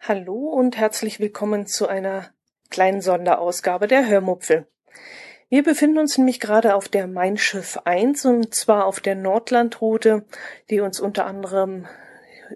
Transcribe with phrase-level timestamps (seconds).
[0.00, 2.30] Hallo und herzlich willkommen zu einer
[2.68, 4.66] kleinen Sonderausgabe der Hörmupfel.
[5.48, 10.26] Wir befinden uns nämlich gerade auf der Mein Schiff 1 und zwar auf der Nordlandroute,
[10.68, 11.86] die uns unter anderem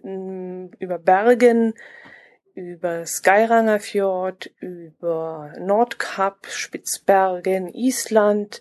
[0.02, 1.72] hm, über Bergen,
[2.54, 8.60] über Skyranger Fjord, über Nordkap, Spitzbergen, Island,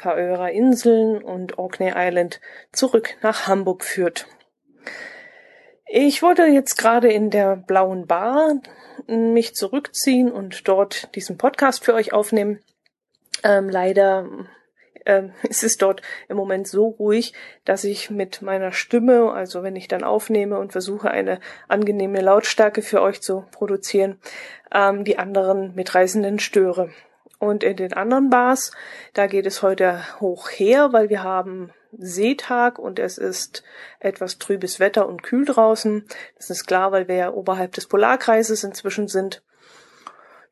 [0.00, 2.40] Färöer Inseln und Orkney Island
[2.72, 4.26] zurück nach Hamburg führt.
[5.86, 8.54] Ich wollte jetzt gerade in der blauen Bar
[9.06, 12.60] mich zurückziehen und dort diesen Podcast für euch aufnehmen.
[13.42, 14.26] Ähm, leider
[15.04, 19.76] ähm, ist es dort im Moment so ruhig, dass ich mit meiner Stimme, also wenn
[19.76, 24.18] ich dann aufnehme und versuche, eine angenehme Lautstärke für euch zu produzieren,
[24.72, 26.90] ähm, die anderen Mitreisenden störe.
[27.40, 28.70] Und in den anderen Bars,
[29.14, 33.64] da geht es heute hoch her, weil wir haben Seetag und es ist
[33.98, 36.04] etwas trübes Wetter und kühl draußen.
[36.36, 39.42] Das ist klar, weil wir ja oberhalb des Polarkreises inzwischen sind.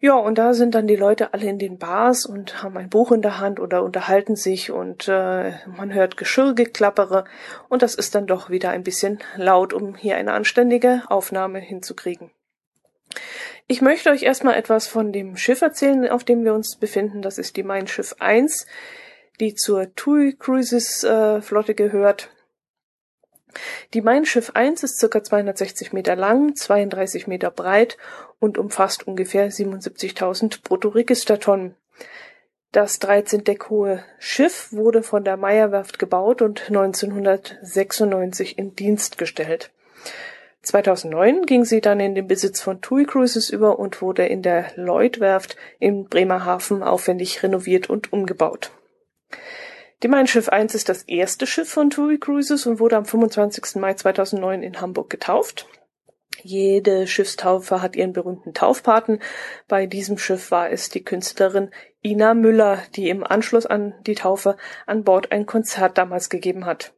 [0.01, 3.13] Ja, und da sind dann die Leute alle in den Bars und haben ein Buch
[3.13, 7.25] in der Hand oder unterhalten sich und äh, man hört Geschirrgeklappere
[7.69, 12.31] und das ist dann doch wieder ein bisschen laut, um hier eine anständige Aufnahme hinzukriegen.
[13.67, 17.23] Ich möchte euch erstmal etwas von dem Schiff erzählen, auf dem wir uns befinden.
[17.23, 18.67] Das ist die Mein Schiff 1,
[19.41, 22.31] die zur TUI Cruises äh, Flotte gehört.
[23.95, 27.97] Die Mein Schiff 1 ist circa 260 Meter lang, 32 Meter breit
[28.39, 31.75] und umfasst ungefähr 77.000 Bruttoregistertonnen.
[32.73, 39.71] Das 13 Deck hohe Schiff wurde von der Meyerwerft gebaut und 1996 in Dienst gestellt.
[40.69, 44.71] 2009 ging sie dann in den Besitz von TUI Cruises über und wurde in der
[44.77, 48.71] Lloyd-Werft im Bremerhaven aufwendig renoviert und umgebaut.
[50.03, 53.77] Die Mein Schiff 1 ist das erste Schiff von TUI Cruises und wurde am 25.
[53.77, 55.67] Mai 2009 in Hamburg getauft.
[56.43, 59.21] Jede Schiffstaufe hat ihren berühmten Taufpaten.
[59.69, 61.71] Bei diesem Schiff war es die Künstlerin
[62.05, 66.93] Ina Müller, die im Anschluss an die Taufe an Bord ein Konzert damals gegeben hat.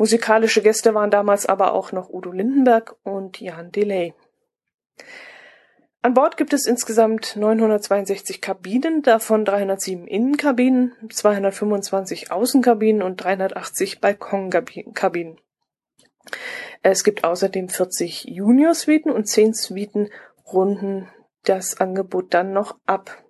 [0.00, 4.14] Musikalische Gäste waren damals aber auch noch Udo Lindenberg und Jan Delay.
[6.00, 15.38] An Bord gibt es insgesamt 962 Kabinen, davon 307 Innenkabinen, 225 Außenkabinen und 380 Balkonkabinen.
[16.80, 20.08] Es gibt außerdem 40 Junior-Suiten und 10 Suiten
[20.50, 21.10] runden
[21.44, 23.22] das Angebot dann noch ab.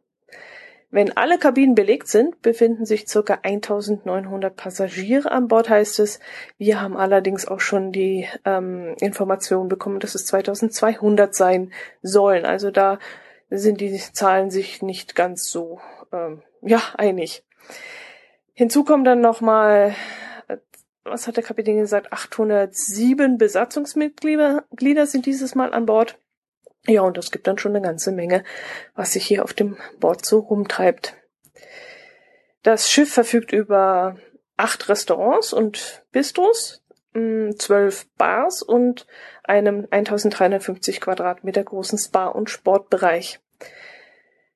[0.91, 3.39] Wenn alle Kabinen belegt sind, befinden sich ca.
[3.43, 6.19] 1900 Passagiere an Bord, heißt es.
[6.59, 12.45] Wir haben allerdings auch schon die ähm, Information bekommen, dass es 2200 sein sollen.
[12.45, 12.99] Also da
[13.51, 15.81] sind die Zahlen sich nicht ganz so
[16.13, 17.45] ähm, ja einig.
[18.53, 19.95] Hinzu kommen dann nochmal
[21.05, 26.19] was hat der Kapitän gesagt, 807 Besatzungsmitglieder sind dieses Mal an Bord.
[26.91, 28.43] Ja, und das gibt dann schon eine ganze Menge,
[28.97, 31.15] was sich hier auf dem Bord so rumtreibt.
[32.65, 34.17] Das Schiff verfügt über
[34.57, 39.07] acht Restaurants und Bistros, mm, zwölf Bars und
[39.45, 43.39] einem 1350 Quadratmeter großen Spa- und Sportbereich.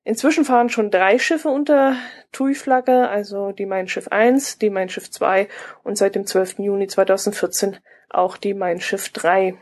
[0.03, 1.95] Inzwischen fahren schon drei Schiffe unter
[2.33, 5.47] TUI-Flagge, also die Mein Schiff 1, die Mein Schiff 2
[5.83, 6.59] und seit dem 12.
[6.59, 7.77] Juni 2014
[8.09, 9.57] auch die Mein Schiff 3.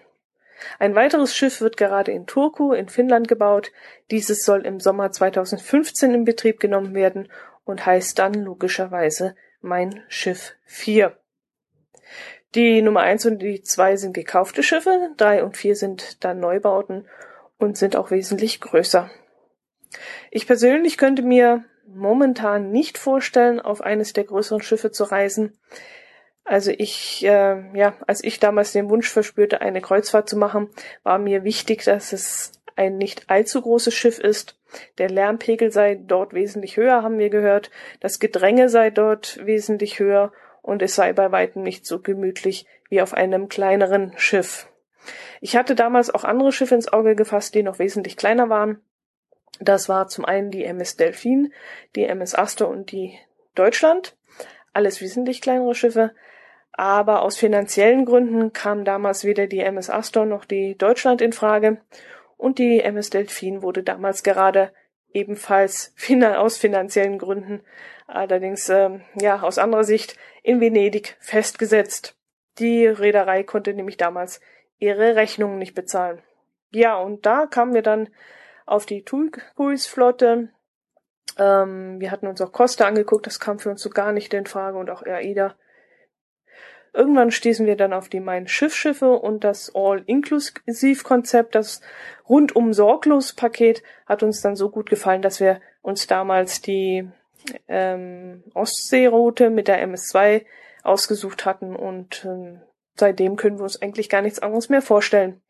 [0.79, 3.71] Ein weiteres Schiff wird gerade in Turku in Finnland gebaut.
[4.11, 7.29] Dieses soll im Sommer 2015 in Betrieb genommen werden
[7.65, 11.17] und heißt dann logischerweise Mein Schiff 4.
[12.55, 17.07] Die Nummer 1 und die 2 sind gekaufte Schiffe, 3 und 4 sind dann Neubauten
[17.57, 19.09] und sind auch wesentlich größer.
[20.29, 25.57] Ich persönlich könnte mir momentan nicht vorstellen, auf eines der größeren Schiffe zu reisen.
[26.45, 30.69] Also ich, äh, ja, als ich damals den Wunsch verspürte, eine Kreuzfahrt zu machen,
[31.03, 34.57] war mir wichtig, dass es ein nicht allzu großes Schiff ist.
[34.97, 37.71] Der Lärmpegel sei dort wesentlich höher, haben wir gehört.
[37.99, 43.01] Das Gedränge sei dort wesentlich höher und es sei bei weitem nicht so gemütlich wie
[43.01, 44.67] auf einem kleineren Schiff.
[45.41, 48.81] Ich hatte damals auch andere Schiffe ins Auge gefasst, die noch wesentlich kleiner waren.
[49.59, 51.53] Das war zum einen die MS Delphin,
[51.95, 53.17] die MS Astor und die
[53.55, 54.15] Deutschland.
[54.73, 56.13] Alles wesentlich kleinere Schiffe.
[56.73, 61.77] Aber aus finanziellen Gründen kam damals weder die MS Astor noch die Deutschland in Frage.
[62.35, 64.71] Und die MS Delphin wurde damals gerade
[65.13, 65.93] ebenfalls
[66.35, 67.61] aus finanziellen Gründen,
[68.07, 72.17] allerdings äh, ja aus anderer Sicht, in Venedig festgesetzt.
[72.59, 74.41] Die Reederei konnte nämlich damals
[74.79, 76.21] ihre Rechnungen nicht bezahlen.
[76.71, 78.09] Ja, und da kamen wir dann
[78.65, 80.49] auf die Tulkuis-Flotte.
[81.37, 84.45] Ähm, wir hatten uns auch Costa angeguckt, das kam für uns so gar nicht in
[84.45, 85.55] Frage und auch AIDA.
[86.93, 91.81] Irgendwann stießen wir dann auf die Mein Schiff-Schiffe und das All-Inklusiv-Konzept, das
[92.29, 97.09] rundum sorglos Paket hat uns dann so gut gefallen, dass wir uns damals die
[97.67, 100.45] ähm, Ostseeroute mit der MS2
[100.83, 102.61] ausgesucht hatten und ähm,
[102.95, 105.41] seitdem können wir uns eigentlich gar nichts anderes mehr vorstellen.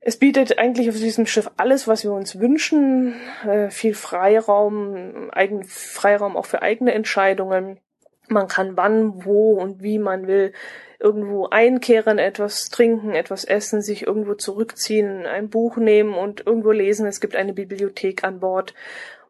[0.00, 3.14] Es bietet eigentlich auf diesem Schiff alles, was wir uns wünschen,
[3.48, 7.80] äh, viel Freiraum, eigen, Freiraum auch für eigene Entscheidungen.
[8.28, 10.52] Man kann wann, wo und wie man will
[10.98, 17.06] irgendwo einkehren, etwas trinken, etwas essen, sich irgendwo zurückziehen, ein Buch nehmen und irgendwo lesen.
[17.06, 18.74] Es gibt eine Bibliothek an Bord.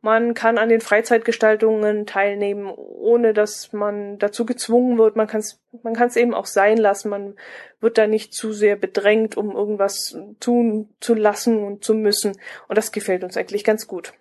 [0.04, 5.16] Man kann an den Freizeitgestaltungen teilnehmen, ohne dass man dazu gezwungen wird.
[5.16, 7.08] Man kann es man kann's eben auch sein lassen.
[7.08, 7.36] Man
[7.80, 12.38] wird da nicht zu sehr bedrängt, um irgendwas tun zu lassen und zu müssen.
[12.68, 14.12] Und das gefällt uns eigentlich ganz gut.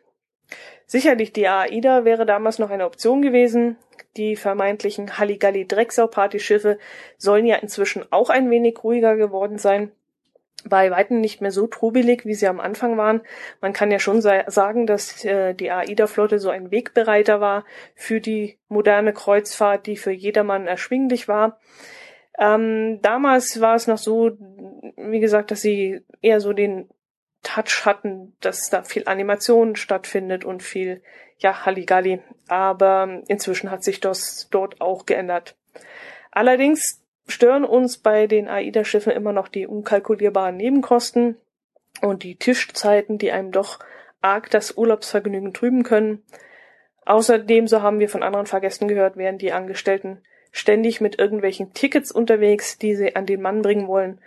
[0.86, 3.76] Sicherlich die AIDA wäre damals noch eine Option gewesen.
[4.18, 6.78] Die vermeintlichen Halligalli-Drecksau-Partyschiffe
[7.18, 9.92] sollen ja inzwischen auch ein wenig ruhiger geworden sein.
[10.66, 13.22] Bei weitem nicht mehr so trubelig, wie sie am Anfang waren.
[13.60, 17.66] Man kann ja schon sagen, dass äh, die AIDA-Flotte so ein Wegbereiter war
[17.96, 21.60] für die moderne Kreuzfahrt, die für jedermann erschwinglich war.
[22.40, 24.32] Ähm, damals war es noch so,
[24.96, 26.88] wie gesagt, dass sie eher so den
[27.44, 31.02] Touch hatten, dass da viel Animation stattfindet und viel,
[31.38, 32.22] ja, Halligalli.
[32.48, 35.56] Aber inzwischen hat sich das dort auch geändert.
[36.32, 41.38] Allerdings stören uns bei den AIDA-Schiffen immer noch die unkalkulierbaren Nebenkosten
[42.02, 43.80] und die Tischzeiten, die einem doch
[44.22, 46.24] arg das Urlaubsvergnügen trüben können.
[47.06, 52.12] Außerdem, so haben wir von anderen Fahrgästen gehört, werden die Angestellten ständig mit irgendwelchen Tickets
[52.12, 54.20] unterwegs, die sie an den Mann bringen wollen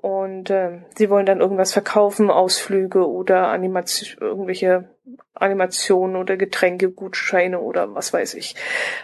[0.00, 4.88] und äh, sie wollen dann irgendwas verkaufen, Ausflüge oder Animation, irgendwelche
[5.34, 8.54] Animationen oder Getränke, Gutscheine oder was weiß ich.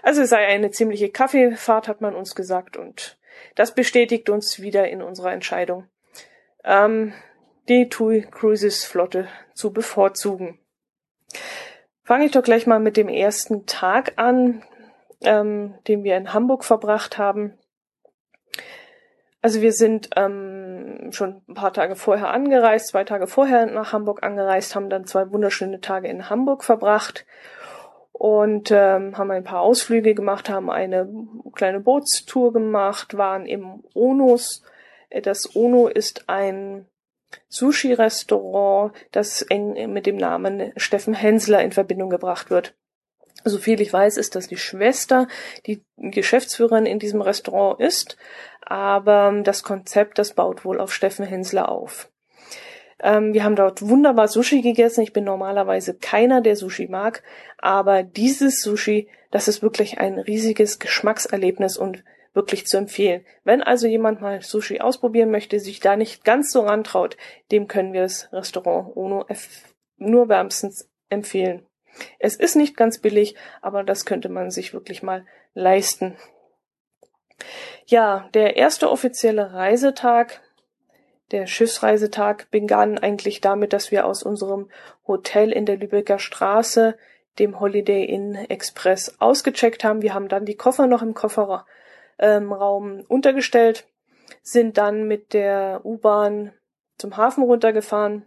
[0.03, 3.19] Also es sei eine ziemliche Kaffeefahrt, hat man uns gesagt, und
[3.55, 5.85] das bestätigt uns wieder in unserer Entscheidung,
[6.65, 7.13] ähm,
[7.69, 10.59] die TUI Cruises Flotte zu bevorzugen.
[12.05, 14.63] Fange ich doch gleich mal mit dem ersten Tag an,
[15.21, 17.59] ähm, den wir in Hamburg verbracht haben.
[19.43, 24.23] Also wir sind ähm, schon ein paar Tage vorher angereist, zwei Tage vorher nach Hamburg
[24.23, 27.27] angereist, haben dann zwei wunderschöne Tage in Hamburg verbracht
[28.13, 31.09] und ähm, haben ein paar Ausflüge gemacht, haben eine
[31.55, 34.63] kleine Bootstour gemacht, waren im Onus.
[35.23, 36.87] Das Ono ist ein
[37.49, 42.75] Sushi-Restaurant, das eng mit dem Namen Steffen Hensler in Verbindung gebracht wird.
[43.45, 45.29] Soviel ich weiß, ist das die Schwester,
[45.67, 48.17] die Geschäftsführerin in diesem Restaurant ist
[48.67, 52.11] aber das Konzept, das baut wohl auf Steffen Hensler auf.
[53.01, 55.03] Ähm, wir haben dort wunderbar Sushi gegessen.
[55.03, 57.23] Ich bin normalerweise keiner, der Sushi mag,
[57.59, 62.03] aber dieses Sushi, das ist wirklich ein riesiges Geschmackserlebnis und
[62.35, 63.25] wirklich zu empfehlen.
[63.45, 67.17] Wenn also jemand mal Sushi ausprobieren möchte, sich da nicht ganz so rantraut,
[67.53, 71.65] dem können wir das Restaurant Ono F nur wärmstens empfehlen.
[72.19, 76.17] Es ist nicht ganz billig, aber das könnte man sich wirklich mal leisten.
[77.87, 80.41] Ja, der erste offizielle Reisetag,
[81.31, 84.71] der Schiffsreisetag, begann eigentlich damit, dass wir aus unserem
[85.07, 86.97] Hotel in der Lübecker Straße,
[87.39, 90.03] dem Holiday Inn Express, ausgecheckt haben.
[90.03, 91.65] Wir haben dann die Koffer noch im Kofferraum
[92.19, 93.87] ähm, untergestellt,
[94.43, 96.53] sind dann mit der U-Bahn
[96.99, 98.25] zum Hafen runtergefahren,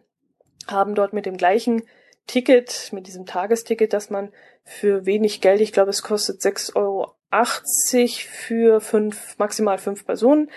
[0.67, 1.83] haben dort mit dem gleichen
[2.29, 4.31] Ticket, mit diesem Tagesticket, das man
[4.63, 10.51] für wenig Geld, ich glaube es kostet 6,80 Euro 80 für fünf, maximal fünf Personen.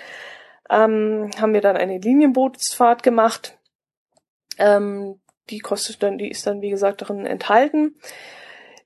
[0.69, 3.59] Ähm, haben wir dann eine Linienbootsfahrt gemacht.
[4.59, 7.97] Ähm, die kostet dann, die ist dann wie gesagt darin enthalten.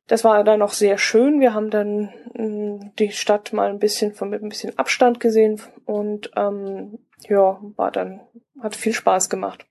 [0.07, 1.40] Das war dann noch sehr schön.
[1.40, 5.19] Wir haben dann mh, hm, die Stadt mal ein bisschen von mit ein bisschen Abstand
[5.19, 8.21] gesehen und ähm, ja, war dann
[8.62, 9.66] hat viel Spaß gemacht.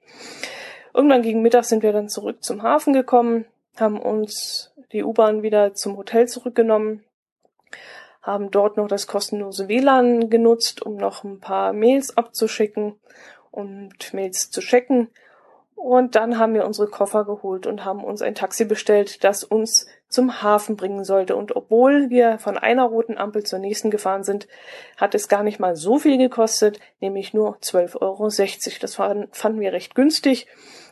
[0.95, 5.73] Irgendwann gegen Mittag sind wir dann zurück zum Hafen gekommen, haben uns die U-Bahn wieder
[5.73, 7.03] zum Hotel zurückgenommen
[8.25, 12.95] haben dort noch das kostenlose WLAN genutzt, um noch ein paar Mails abzuschicken
[13.51, 15.09] und Mails zu checken.
[15.75, 19.85] Und dann haben wir unsere Koffer geholt und haben uns ein Taxi bestellt, das uns
[20.07, 21.35] zum Hafen bringen sollte.
[21.35, 24.47] Und obwohl wir von einer roten Ampel zur nächsten gefahren sind,
[24.97, 28.27] hat es gar nicht mal so viel gekostet, nämlich nur 12,60 Euro.
[28.81, 30.47] Das fanden wir recht günstig.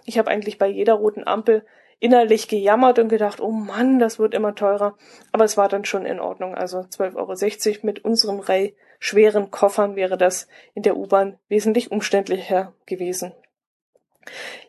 [0.05, 1.65] Ich habe eigentlich bei jeder roten Ampel
[1.99, 4.97] innerlich gejammert und gedacht, oh Mann, das wird immer teurer.
[5.31, 6.53] Aber es war dann schon in Ordnung.
[6.53, 12.73] Also 12,60 Euro mit unseren drei schweren Koffern wäre das in der U-Bahn wesentlich umständlicher
[12.85, 13.33] gewesen.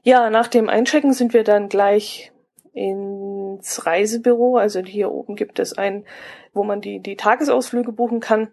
[0.02, 2.32] Ja, nach dem Einchecken sind wir dann gleich
[2.72, 4.56] ins Reisebüro.
[4.56, 6.04] Also hier oben gibt es ein,
[6.52, 8.50] wo man die, die Tagesausflüge buchen kann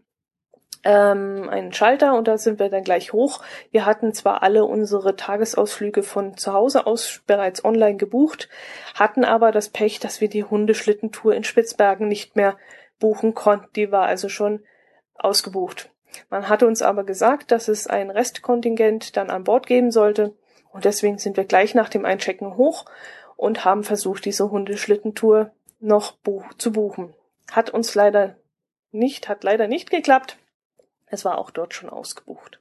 [0.84, 3.42] ähm, einen Schalter und da sind wir dann gleich hoch.
[3.72, 8.50] Wir hatten zwar alle unsere Tagesausflüge von zu Hause aus bereits online gebucht,
[8.96, 12.58] hatten aber das Pech, dass wir die Hundeschlittentour in Spitzbergen nicht mehr
[13.00, 13.68] buchen konnten.
[13.76, 14.64] Die war also schon
[15.16, 15.90] ausgebucht.
[16.30, 20.34] Man hatte uns aber gesagt, dass es ein Restkontingent dann an Bord geben sollte
[20.72, 22.86] und deswegen sind wir gleich nach dem Einchecken hoch
[23.38, 27.14] und haben versucht, diese Hundeschlittentour noch buch zu buchen.
[27.52, 28.36] Hat uns leider
[28.92, 30.38] nicht, hat leider nicht geklappt.
[31.12, 32.60] Es war auch dort schon ausgebucht.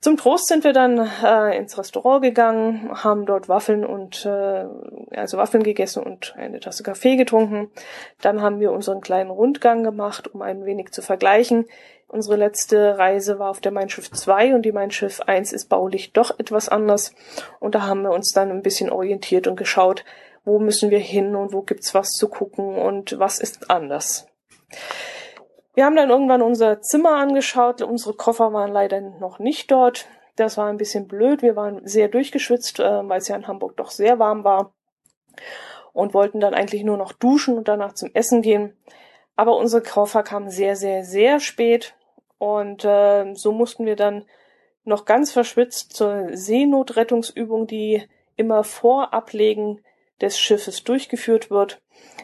[0.00, 4.64] Zum Trost sind wir dann äh, ins Restaurant gegangen, haben dort Waffeln und äh,
[5.10, 7.70] also Waffeln gegessen und eine Tasse Kaffee getrunken.
[8.22, 11.66] Dann haben wir unseren kleinen Rundgang gemacht, um ein wenig zu vergleichen.
[12.08, 15.68] Unsere letzte Reise war auf der Mein Schiff 2 und die Mein Schiff 1 ist
[15.68, 17.14] baulich doch etwas anders.
[17.60, 20.06] Und da haben wir uns dann ein bisschen orientiert und geschaut,
[20.44, 24.26] wo müssen wir hin und wo gibt's was zu gucken und was ist anders.
[25.80, 27.80] Wir haben dann irgendwann unser Zimmer angeschaut.
[27.80, 30.04] Unsere Koffer waren leider noch nicht dort.
[30.36, 31.40] Das war ein bisschen blöd.
[31.40, 34.74] Wir waren sehr durchgeschwitzt, äh, weil es ja in Hamburg doch sehr warm war
[35.94, 38.76] und wollten dann eigentlich nur noch duschen und danach zum Essen gehen.
[39.36, 41.94] Aber unsere Koffer kamen sehr, sehr, sehr spät
[42.36, 44.26] und äh, so mussten wir dann
[44.84, 48.06] noch ganz verschwitzt zur Seenotrettungsübung, die
[48.36, 49.80] immer vor Ablegen
[50.20, 51.80] des Schiffes durchgeführt wird.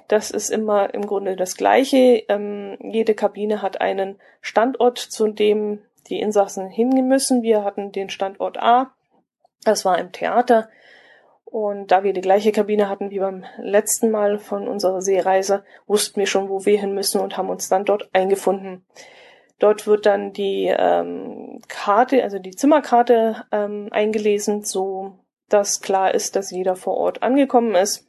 [0.09, 2.25] Das ist immer im Grunde das Gleiche.
[2.29, 7.43] Ähm, jede Kabine hat einen Standort, zu dem die Insassen hingehen müssen.
[7.43, 8.93] Wir hatten den Standort A.
[9.65, 10.69] Das war im Theater.
[11.45, 16.21] Und da wir die gleiche Kabine hatten wie beim letzten Mal von unserer Seereise, wussten
[16.21, 18.85] wir schon, wo wir hin müssen und haben uns dann dort eingefunden.
[19.59, 26.37] Dort wird dann die ähm, Karte, also die Zimmerkarte ähm, eingelesen, so dass klar ist,
[26.37, 28.06] dass jeder vor Ort angekommen ist.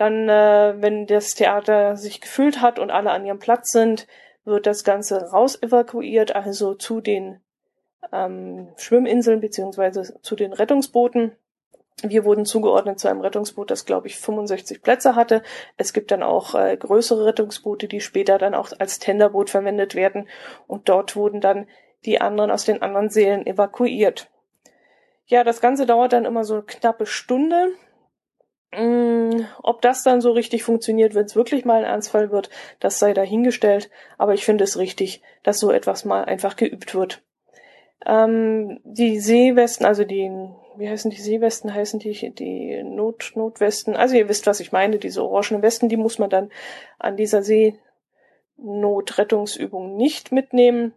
[0.00, 4.06] Dann, äh, wenn das Theater sich gefüllt hat und alle an ihrem Platz sind,
[4.46, 7.42] wird das Ganze raus evakuiert, also zu den
[8.10, 11.32] ähm, Schwimminseln beziehungsweise zu den Rettungsbooten.
[12.02, 15.42] Wir wurden zugeordnet zu einem Rettungsboot, das glaube ich 65 Plätze hatte.
[15.76, 20.30] Es gibt dann auch äh, größere Rettungsboote, die später dann auch als Tenderboot verwendet werden.
[20.66, 21.68] Und dort wurden dann
[22.06, 24.30] die anderen aus den anderen Seelen evakuiert.
[25.26, 27.74] Ja, das Ganze dauert dann immer so eine knappe Stunde.
[28.72, 32.98] Mm, ob das dann so richtig funktioniert, wenn es wirklich mal ein Ernstfall wird, das
[32.98, 33.90] sei dahingestellt.
[34.18, 37.22] Aber ich finde es richtig, dass so etwas mal einfach geübt wird.
[38.06, 40.30] Ähm, die Seewesten, also die,
[40.76, 44.98] wie heißen die Seewesten, heißen die, die Not, Notwesten, also ihr wisst, was ich meine,
[44.98, 46.50] diese orangenen Westen, die muss man dann
[46.98, 50.94] an dieser Seenotrettungsübung nicht mitnehmen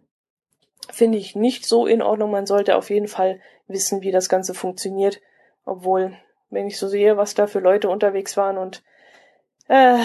[0.92, 2.30] finde ich nicht so in Ordnung.
[2.30, 5.20] Man sollte auf jeden Fall wissen, wie das Ganze funktioniert.
[5.64, 6.16] Obwohl,
[6.54, 8.82] wenn ich so sehe, was da für Leute unterwegs waren und
[9.68, 9.98] äh,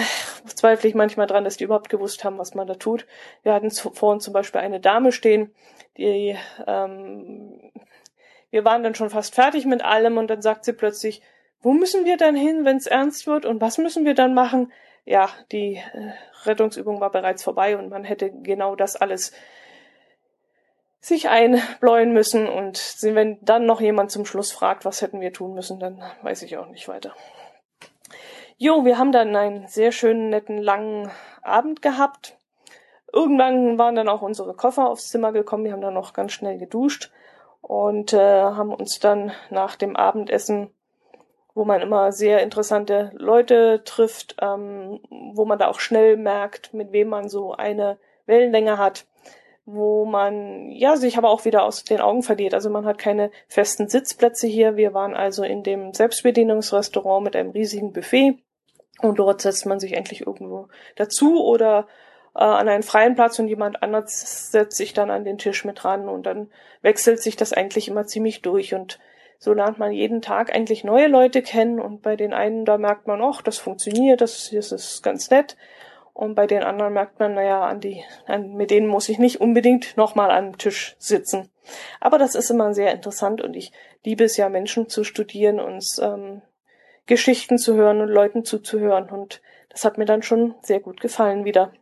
[0.46, 3.06] zweifle ich manchmal dran, dass die überhaupt gewusst haben, was man da tut.
[3.42, 5.54] Wir hatten vorhin zum Beispiel eine Dame stehen,
[5.96, 7.72] die ähm,
[8.50, 11.22] wir waren dann schon fast fertig mit allem und dann sagt sie plötzlich,
[11.60, 14.72] wo müssen wir dann hin, wenn es ernst wird und was müssen wir dann machen?
[15.04, 16.12] Ja, die äh,
[16.44, 19.32] Rettungsübung war bereits vorbei und man hätte genau das alles
[21.00, 25.54] sich einbläuen müssen und wenn dann noch jemand zum Schluss fragt, was hätten wir tun
[25.54, 27.14] müssen, dann weiß ich auch nicht weiter.
[28.58, 31.10] Jo, wir haben dann einen sehr schönen, netten, langen
[31.42, 32.36] Abend gehabt.
[33.10, 35.64] Irgendwann waren dann auch unsere Koffer aufs Zimmer gekommen.
[35.64, 37.10] Wir haben dann noch ganz schnell geduscht
[37.62, 40.70] und äh, haben uns dann nach dem Abendessen,
[41.54, 46.92] wo man immer sehr interessante Leute trifft, ähm, wo man da auch schnell merkt, mit
[46.92, 49.06] wem man so eine Wellenlänge hat,
[49.64, 52.54] wo man ja sich aber auch wieder aus den Augen verliert.
[52.54, 54.76] Also man hat keine festen Sitzplätze hier.
[54.76, 58.38] Wir waren also in dem Selbstbedienungsrestaurant mit einem riesigen Buffet
[59.00, 61.86] und dort setzt man sich endlich irgendwo dazu oder
[62.34, 65.84] äh, an einen freien Platz und jemand anders setzt sich dann an den Tisch mit
[65.84, 66.50] ran und dann
[66.82, 68.98] wechselt sich das eigentlich immer ziemlich durch und
[69.38, 73.06] so lernt man jeden Tag eigentlich neue Leute kennen und bei den einen da merkt
[73.06, 75.56] man, ach, das funktioniert, das, das ist ganz nett
[76.20, 79.40] und bei den anderen merkt man, naja, an die, an, mit denen muss ich nicht
[79.40, 81.50] unbedingt nochmal am Tisch sitzen.
[81.98, 83.72] Aber das ist immer sehr interessant und ich
[84.04, 86.42] liebe es ja, Menschen zu studieren und ähm,
[87.06, 89.08] Geschichten zu hören und Leuten zuzuhören.
[89.08, 91.72] Und das hat mir dann schon sehr gut gefallen wieder.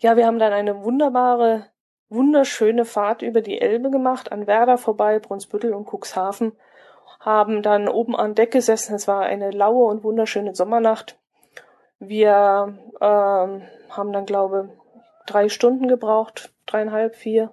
[0.00, 1.66] Ja, wir haben dann eine wunderbare,
[2.08, 6.50] wunderschöne Fahrt über die Elbe gemacht, an Werder vorbei, Brunsbüttel und Cuxhaven,
[7.20, 8.96] haben dann oben an Deck gesessen.
[8.96, 11.16] Es war eine laue und wunderschöne Sommernacht
[12.08, 14.70] wir ähm, haben dann, glaube
[15.26, 17.50] drei Stunden gebraucht, dreieinhalb, vier,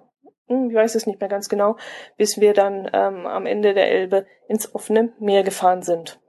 [0.48, 1.76] hm, ich weiß es nicht mehr ganz genau,
[2.16, 6.20] bis wir dann ähm, am Ende der Elbe ins offene Meer gefahren sind.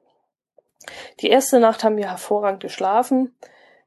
[1.19, 3.35] Die erste Nacht haben wir hervorragend geschlafen.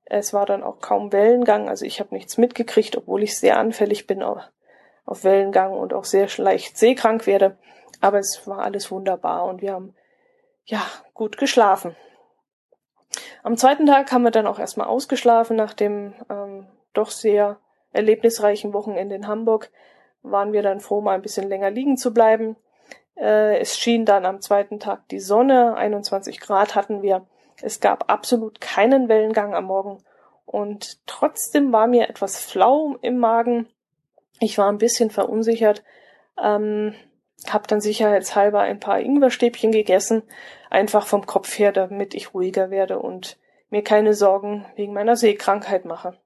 [0.04, 4.06] Es war dann auch kaum Wellengang, also ich habe nichts mitgekriegt, obwohl ich sehr anfällig
[4.06, 4.40] bin auf,
[5.04, 7.58] auf Wellengang und auch sehr leicht seekrank werde.
[8.00, 9.94] Aber es war alles wunderbar und wir haben
[10.64, 11.96] ja gut geschlafen.
[13.46, 17.60] Am zweiten Tag haben wir dann auch erstmal ausgeschlafen nach dem ähm, doch sehr
[17.92, 19.70] erlebnisreichen Wochenende in Hamburg.
[20.24, 22.56] Waren wir dann froh, mal ein bisschen länger liegen zu bleiben.
[23.14, 27.24] Äh, es schien dann am zweiten Tag die Sonne, 21 Grad hatten wir.
[27.62, 30.02] Es gab absolut keinen Wellengang am Morgen
[30.44, 33.68] und trotzdem war mir etwas flau im Magen.
[34.40, 35.84] Ich war ein bisschen verunsichert,
[36.42, 36.96] ähm,
[37.48, 40.24] habe dann sicherheitshalber ein paar Ingwerstäbchen gegessen,
[40.76, 43.38] einfach vom Kopf her, damit ich ruhiger werde und
[43.70, 46.18] mir keine Sorgen wegen meiner Seekrankheit mache.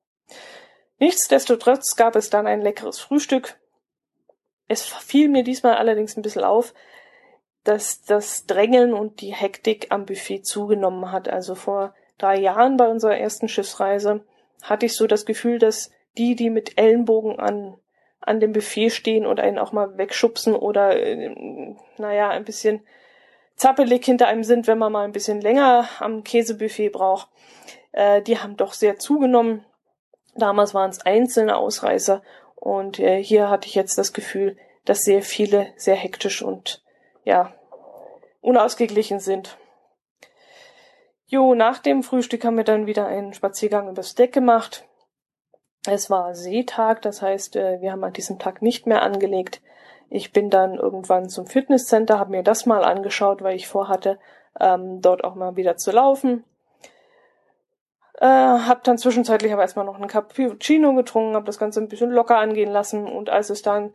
[0.99, 3.59] Nichtsdestotrotz gab es dann ein leckeres Frühstück,
[4.67, 6.75] es fiel mir diesmal allerdings ein bisschen auf,
[7.65, 11.29] dass das Drängeln und die Hektik am Buffet zugenommen hat.
[11.29, 14.25] Also vor drei Jahren bei unserer ersten Schiffsreise
[14.63, 17.77] hatte ich so das Gefühl, dass die, die mit Ellenbogen an,
[18.21, 22.83] an dem Buffet stehen und einen auch mal wegschubsen oder, äh, naja, ein bisschen
[23.61, 27.29] zappelig hinter einem sind, wenn man mal ein bisschen länger am Käsebuffet braucht,
[27.93, 29.67] äh, die haben doch sehr zugenommen.
[30.35, 32.23] Damals waren es einzelne Ausreißer
[32.55, 36.83] und äh, hier hatte ich jetzt das Gefühl, dass sehr viele sehr hektisch und
[37.25, 37.53] ja,
[38.41, 39.59] unausgeglichen sind.
[41.27, 44.87] Jo, nach dem Frühstück haben wir dann wieder einen Spaziergang übers Deck gemacht.
[45.87, 49.61] Es war Seetag, das heißt, äh, wir haben an diesem Tag nicht mehr angelegt.
[50.11, 54.19] Ich bin dann irgendwann zum Fitnesscenter, habe mir das mal angeschaut, weil ich vorhatte,
[54.59, 56.45] ähm, dort auch mal wieder zu laufen.
[58.19, 62.11] Äh, hab dann zwischenzeitlich aber erstmal noch einen Cappuccino getrunken, habe das Ganze ein bisschen
[62.11, 63.95] locker angehen lassen und als es dann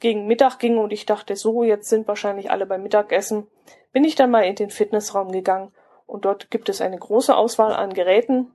[0.00, 3.46] gegen Mittag ging und ich dachte, so, jetzt sind wahrscheinlich alle beim Mittagessen,
[3.90, 5.72] bin ich dann mal in den Fitnessraum gegangen
[6.06, 8.52] und dort gibt es eine große Auswahl an Geräten.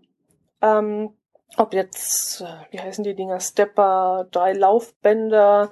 [0.62, 1.16] Ähm,
[1.58, 5.72] ob jetzt, äh, wie heißen die Dinger, Stepper, drei Laufbänder,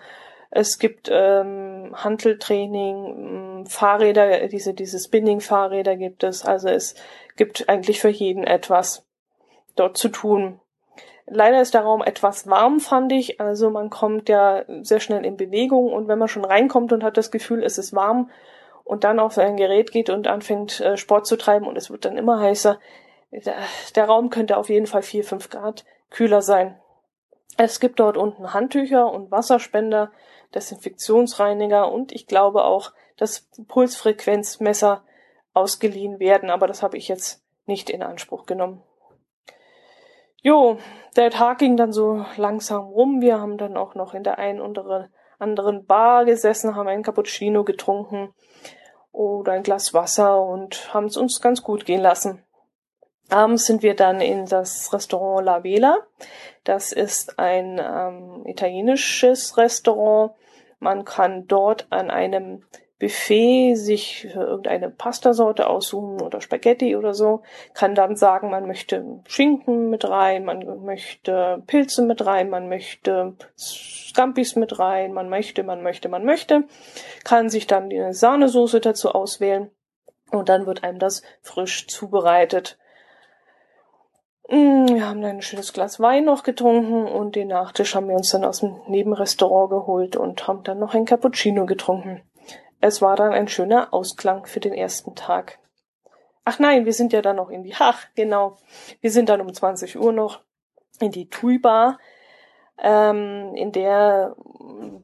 [0.49, 6.45] es gibt ähm, Handeltraining, Fahrräder, diese, diese Spinning-Fahrräder gibt es.
[6.45, 6.95] Also es
[7.35, 9.05] gibt eigentlich für jeden etwas
[9.75, 10.59] dort zu tun.
[11.25, 13.41] Leider ist der Raum etwas warm, fand ich.
[13.41, 17.17] Also man kommt ja sehr schnell in Bewegung und wenn man schon reinkommt und hat
[17.17, 18.31] das Gefühl, es ist warm
[18.85, 22.05] und dann auf ein Gerät geht und anfängt äh, Sport zu treiben und es wird
[22.05, 22.79] dann immer heißer,
[23.95, 26.79] der Raum könnte auf jeden Fall vier fünf Grad kühler sein.
[27.57, 30.11] Es gibt dort unten Handtücher und Wasserspender,
[30.55, 35.03] Desinfektionsreiniger und ich glaube auch, dass Pulsfrequenzmesser
[35.53, 38.83] ausgeliehen werden, aber das habe ich jetzt nicht in Anspruch genommen.
[40.41, 40.77] Jo,
[41.15, 43.21] der Tag ging dann so langsam rum.
[43.21, 47.63] Wir haben dann auch noch in der einen oder anderen Bar gesessen, haben einen Cappuccino
[47.63, 48.33] getrunken
[49.11, 52.43] oder ein Glas Wasser und haben es uns ganz gut gehen lassen.
[53.29, 55.97] Abends sind wir dann in das Restaurant La Vela.
[56.63, 60.31] Das ist ein ähm, italienisches Restaurant.
[60.79, 62.63] Man kann dort an einem
[62.99, 67.43] Buffet sich irgendeine Pastasorte aussuchen oder Spaghetti oder so,
[67.75, 73.35] kann dann sagen, man möchte Schinken mit rein, man möchte Pilze mit rein, man möchte
[73.55, 76.63] Scampis mit rein, man möchte, man möchte, man möchte,
[77.23, 79.69] kann sich dann die Sahnesoße dazu auswählen
[80.31, 82.79] und dann wird einem das frisch zubereitet.
[84.49, 88.15] Mm, wir haben dann ein schönes Glas Wein noch getrunken und den Nachtisch haben wir
[88.15, 92.21] uns dann aus dem Nebenrestaurant geholt und haben dann noch ein Cappuccino getrunken.
[92.79, 95.59] Es war dann ein schöner Ausklang für den ersten Tag.
[96.45, 98.57] Ach nein, wir sind ja dann noch in die, ach, genau.
[99.01, 100.39] Wir sind dann um 20 Uhr noch
[101.01, 101.97] in die Tui Bar,
[102.81, 104.35] ähm, in der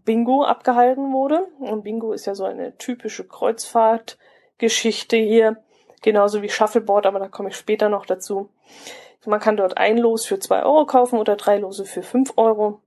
[0.05, 1.47] Bingo abgehalten wurde.
[1.59, 5.57] Und Bingo ist ja so eine typische Kreuzfahrtgeschichte hier.
[6.01, 8.49] Genauso wie Shuffleboard, aber da komme ich später noch dazu.
[9.25, 12.81] Man kann dort ein Los für zwei Euro kaufen oder drei Lose für fünf Euro.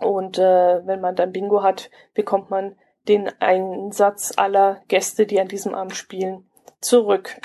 [0.00, 2.76] Und äh, wenn man dann Bingo hat, bekommt man
[3.08, 6.48] den Einsatz aller Gäste, die an diesem Abend spielen,
[6.80, 7.40] zurück.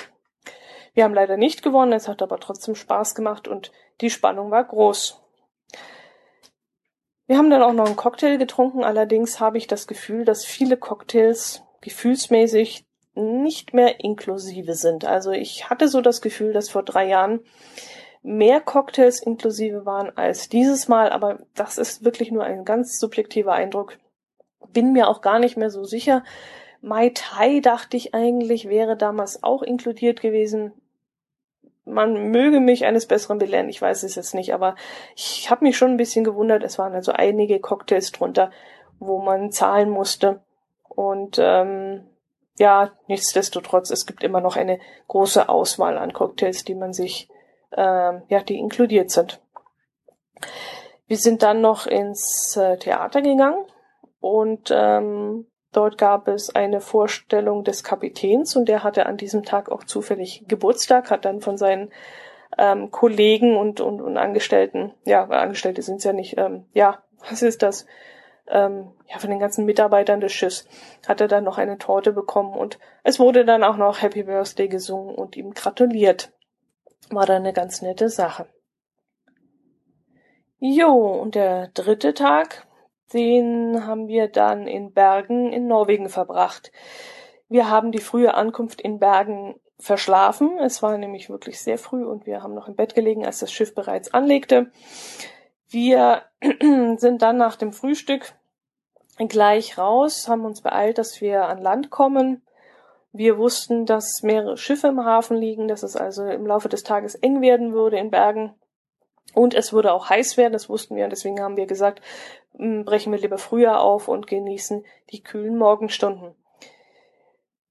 [0.93, 4.63] Wir haben leider nicht gewonnen, es hat aber trotzdem Spaß gemacht und die Spannung war
[4.63, 5.19] groß.
[7.25, 10.77] Wir haben dann auch noch einen Cocktail getrunken, allerdings habe ich das Gefühl, dass viele
[10.77, 15.05] Cocktails gefühlsmäßig nicht mehr inklusive sind.
[15.05, 17.39] Also ich hatte so das Gefühl, dass vor drei Jahren
[18.23, 23.53] mehr Cocktails inklusive waren als dieses Mal, aber das ist wirklich nur ein ganz subjektiver
[23.53, 23.97] Eindruck
[24.73, 26.23] bin mir auch gar nicht mehr so sicher.
[26.81, 30.73] Mai Tai dachte ich eigentlich wäre damals auch inkludiert gewesen.
[31.85, 34.75] Man möge mich eines Besseren belehren, ich weiß es jetzt nicht, aber
[35.15, 36.63] ich habe mich schon ein bisschen gewundert.
[36.63, 38.51] Es waren also einige Cocktails drunter,
[38.99, 40.41] wo man zahlen musste.
[40.87, 42.05] Und ähm,
[42.57, 47.27] ja, nichtsdestotrotz, es gibt immer noch eine große Auswahl an Cocktails, die man sich,
[47.75, 49.41] ähm, ja, die inkludiert sind.
[51.07, 53.65] Wir sind dann noch ins äh, Theater gegangen
[54.19, 59.71] und ähm, dort gab es eine Vorstellung des Kapitäns und der hatte an diesem Tag
[59.71, 61.91] auch zufällig Geburtstag, hat dann von seinen
[62.57, 67.41] ähm, Kollegen und, und, und Angestellten, ja, Angestellte sind es ja nicht, ähm, ja, was
[67.41, 67.85] ist das?
[68.47, 70.67] Ähm, ja, von den ganzen Mitarbeitern des Schiffs
[71.07, 74.67] hat er dann noch eine Torte bekommen und es wurde dann auch noch Happy Birthday
[74.67, 76.33] gesungen und ihm gratuliert.
[77.09, 78.47] War dann eine ganz nette Sache.
[80.59, 82.67] Jo, und der dritte Tag,
[83.11, 86.71] den haben wir dann in Bergen in Norwegen verbracht.
[87.49, 90.57] Wir haben die frühe Ankunft in Bergen verschlafen.
[90.59, 93.51] Es war nämlich wirklich sehr früh und wir haben noch im Bett gelegen, als das
[93.51, 94.71] Schiff bereits anlegte.
[95.67, 96.23] Wir
[96.97, 98.33] sind dann nach dem Frühstück
[99.17, 102.42] gleich raus, haben uns beeilt, dass wir an Land kommen.
[103.13, 107.13] Wir wussten, dass mehrere Schiffe im Hafen liegen, dass es also im Laufe des Tages
[107.13, 108.53] eng werden würde in Bergen.
[109.35, 112.01] Und es würde auch heiß werden, das wussten wir, und deswegen haben wir gesagt,
[112.53, 116.35] brechen wir lieber früher auf und genießen die kühlen Morgenstunden.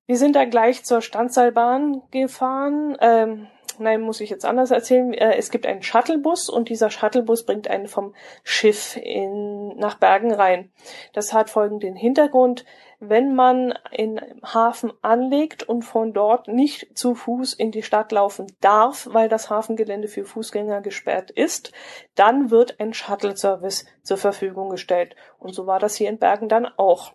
[0.07, 2.97] Wir sind dann gleich zur Standseilbahn gefahren.
[3.01, 3.47] Ähm,
[3.79, 5.13] nein, muss ich jetzt anders erzählen.
[5.13, 10.33] Äh, es gibt einen Shuttlebus und dieser Shuttlebus bringt einen vom Schiff in, nach Bergen
[10.33, 10.71] rein.
[11.13, 12.65] Das hat folgenden Hintergrund.
[13.01, 18.47] Wenn man in Hafen anlegt und von dort nicht zu Fuß in die Stadt laufen
[18.61, 21.73] darf, weil das Hafengelände für Fußgänger gesperrt ist,
[22.15, 25.17] dann wird ein Shuttle-Service zur Verfügung gestellt.
[25.39, 27.13] Und so war das hier in Bergen dann auch.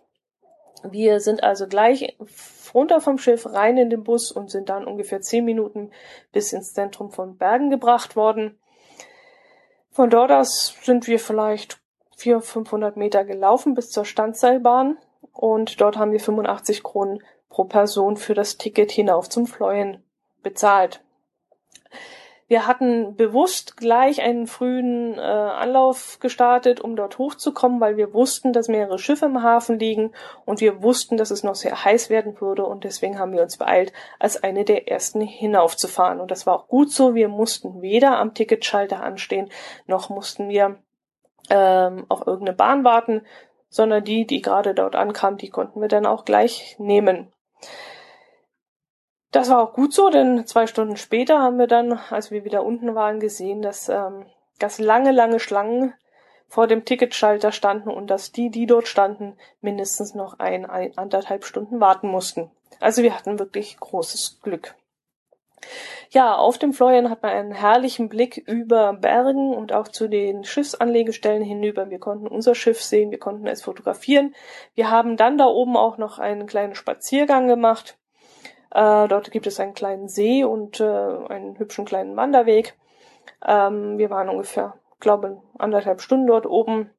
[0.82, 2.16] Wir sind also gleich
[2.74, 5.90] runter vom Schiff rein in den Bus und sind dann ungefähr zehn Minuten
[6.32, 8.58] bis ins Zentrum von Bergen gebracht worden.
[9.90, 11.80] Von dort aus sind wir vielleicht
[12.16, 14.98] 400, 500 Meter gelaufen bis zur Standseilbahn
[15.32, 20.02] und dort haben wir 85 Kronen pro Person für das Ticket hinauf zum Fleuen
[20.42, 21.02] bezahlt.
[22.48, 28.54] Wir hatten bewusst gleich einen frühen äh, Anlauf gestartet, um dort hochzukommen, weil wir wussten,
[28.54, 30.12] dass mehrere Schiffe im Hafen liegen
[30.46, 33.58] und wir wussten, dass es noch sehr heiß werden würde und deswegen haben wir uns
[33.58, 36.20] beeilt, als eine der ersten hinaufzufahren.
[36.20, 37.14] Und das war auch gut so.
[37.14, 39.50] Wir mussten weder am Ticketschalter anstehen,
[39.86, 40.78] noch mussten wir
[41.50, 43.26] ähm, auf irgendeine Bahn warten,
[43.68, 47.30] sondern die, die gerade dort ankam, die konnten wir dann auch gleich nehmen.
[49.30, 52.64] Das war auch gut so, denn zwei Stunden später haben wir dann, als wir wieder
[52.64, 54.24] unten waren, gesehen, dass, ähm,
[54.58, 55.92] dass lange, lange Schlangen
[56.46, 61.44] vor dem Ticketschalter standen und dass die, die dort standen, mindestens noch ein, ein anderthalb
[61.44, 62.50] Stunden warten mussten.
[62.80, 64.74] Also wir hatten wirklich großes Glück.
[66.10, 70.44] Ja, auf dem Florian hat man einen herrlichen Blick über Bergen und auch zu den
[70.44, 71.90] Schiffsanlegestellen hinüber.
[71.90, 74.34] Wir konnten unser Schiff sehen, wir konnten es fotografieren.
[74.74, 77.98] Wir haben dann da oben auch noch einen kleinen Spaziergang gemacht
[78.70, 82.76] äh, dort gibt es einen kleinen See und äh, einen hübschen kleinen Wanderweg.
[83.46, 86.90] Ähm, wir waren ungefähr, glaube anderthalb Stunden dort oben.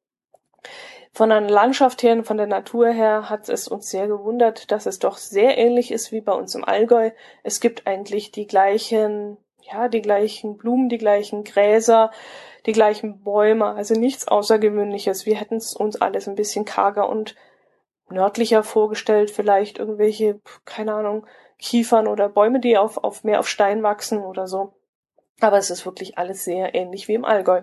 [1.12, 4.86] Von der Landschaft her und von der Natur her hat es uns sehr gewundert, dass
[4.86, 7.10] es doch sehr ähnlich ist wie bei uns im Allgäu.
[7.42, 12.12] Es gibt eigentlich die gleichen, ja, die gleichen Blumen, die gleichen Gräser,
[12.66, 15.26] die gleichen Bäume, also nichts Außergewöhnliches.
[15.26, 17.34] Wir hätten es uns alles ein bisschen karger und
[18.08, 21.26] nördlicher vorgestellt, vielleicht irgendwelche, keine Ahnung,
[21.60, 24.72] Kiefern oder Bäume, die auf, auf mehr auf Stein wachsen oder so.
[25.40, 27.62] Aber es ist wirklich alles sehr ähnlich wie im Allgäu.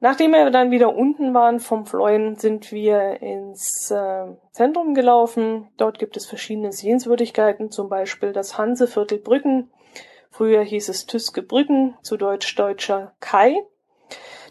[0.00, 5.70] Nachdem wir dann wieder unten waren vom Fleuen, sind wir ins äh, Zentrum gelaufen.
[5.78, 9.70] Dort gibt es verschiedene Sehenswürdigkeiten, zum Beispiel das Hanseviertel Brücken.
[10.30, 13.56] Früher hieß es Tüske Brücken, zu Deutsch Deutscher Kai.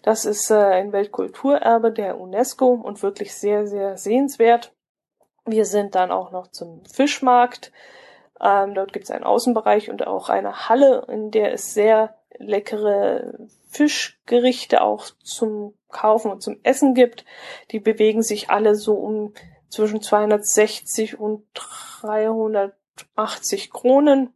[0.02, 4.74] Das ist äh, ein Weltkulturerbe der UNESCO und wirklich sehr, sehr sehenswert.
[5.46, 7.72] Wir sind dann auch noch zum Fischmarkt.
[8.42, 13.34] Ähm, dort gibt es einen Außenbereich und auch eine Halle, in der es sehr leckere
[13.70, 17.26] Fischgerichte auch zum Kaufen und zum Essen gibt.
[17.72, 19.34] Die bewegen sich alle so um
[19.70, 21.46] zwischen 260 und
[22.02, 24.34] 380 Kronen.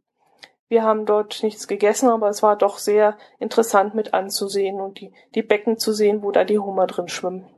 [0.68, 5.12] Wir haben dort nichts gegessen, aber es war doch sehr interessant mit anzusehen und die,
[5.34, 7.48] die Becken zu sehen, wo da die Hummer drin schwimmen.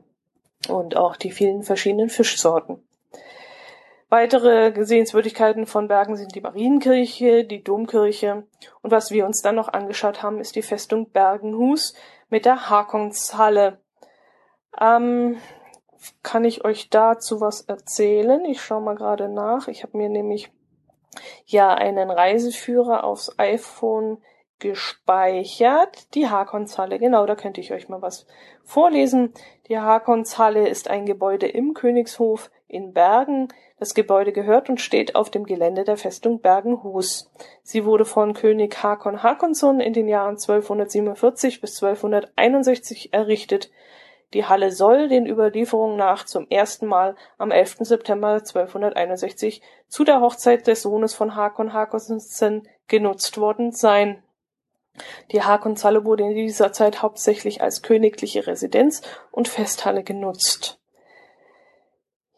[0.69, 2.83] Und auch die vielen verschiedenen Fischsorten.
[4.11, 8.43] Weitere Sehenswürdigkeiten von Bergen sind die Marienkirche, die Domkirche
[8.81, 11.93] und was wir uns dann noch angeschaut haben, ist die Festung Bergenhus
[12.29, 13.79] mit der Hakonshalle.
[14.77, 15.37] Ähm,
[16.23, 18.43] kann ich euch dazu was erzählen?
[18.43, 19.69] Ich schaue mal gerade nach.
[19.69, 20.51] Ich habe mir nämlich
[21.45, 24.17] ja einen Reiseführer aufs iPhone
[24.59, 26.13] gespeichert.
[26.15, 28.27] Die Hakonshalle, genau, da könnte ich euch mal was
[28.65, 29.33] vorlesen.
[29.69, 33.49] Die Hakonshalle ist ein Gebäude im Königshof in Bergen.
[33.77, 37.31] Das Gebäude gehört und steht auf dem Gelände der Festung Bergenhus.
[37.63, 43.69] Sie wurde von König Hakon Hakonsson in den Jahren 1247 bis 1261 errichtet.
[44.33, 47.77] Die Halle soll den Überlieferungen nach zum ersten Mal am 11.
[47.81, 54.23] September 1261 zu der Hochzeit des Sohnes von Hakon Hakonsson genutzt worden sein.
[55.31, 60.80] Die Hakonshalle wurde in dieser Zeit hauptsächlich als königliche Residenz und Festhalle genutzt.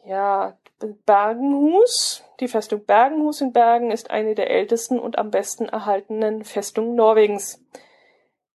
[0.06, 0.58] Ja,
[1.06, 6.96] Bergenhus, die Festung Bergenhus in Bergen ist eine der ältesten und am besten erhaltenen Festungen
[6.96, 7.64] Norwegens.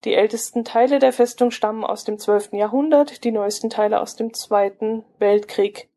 [0.04, 2.52] Die ältesten Teile der Festung stammen aus dem 12.
[2.52, 5.88] Jahrhundert, die neuesten Teile aus dem Zweiten Weltkrieg.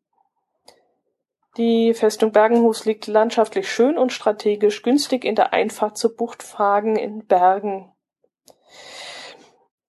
[1.56, 6.96] Die Festung Bergenhus liegt landschaftlich schön und strategisch günstig in der Einfahrt zur Bucht Fragen
[6.96, 7.90] in Bergen.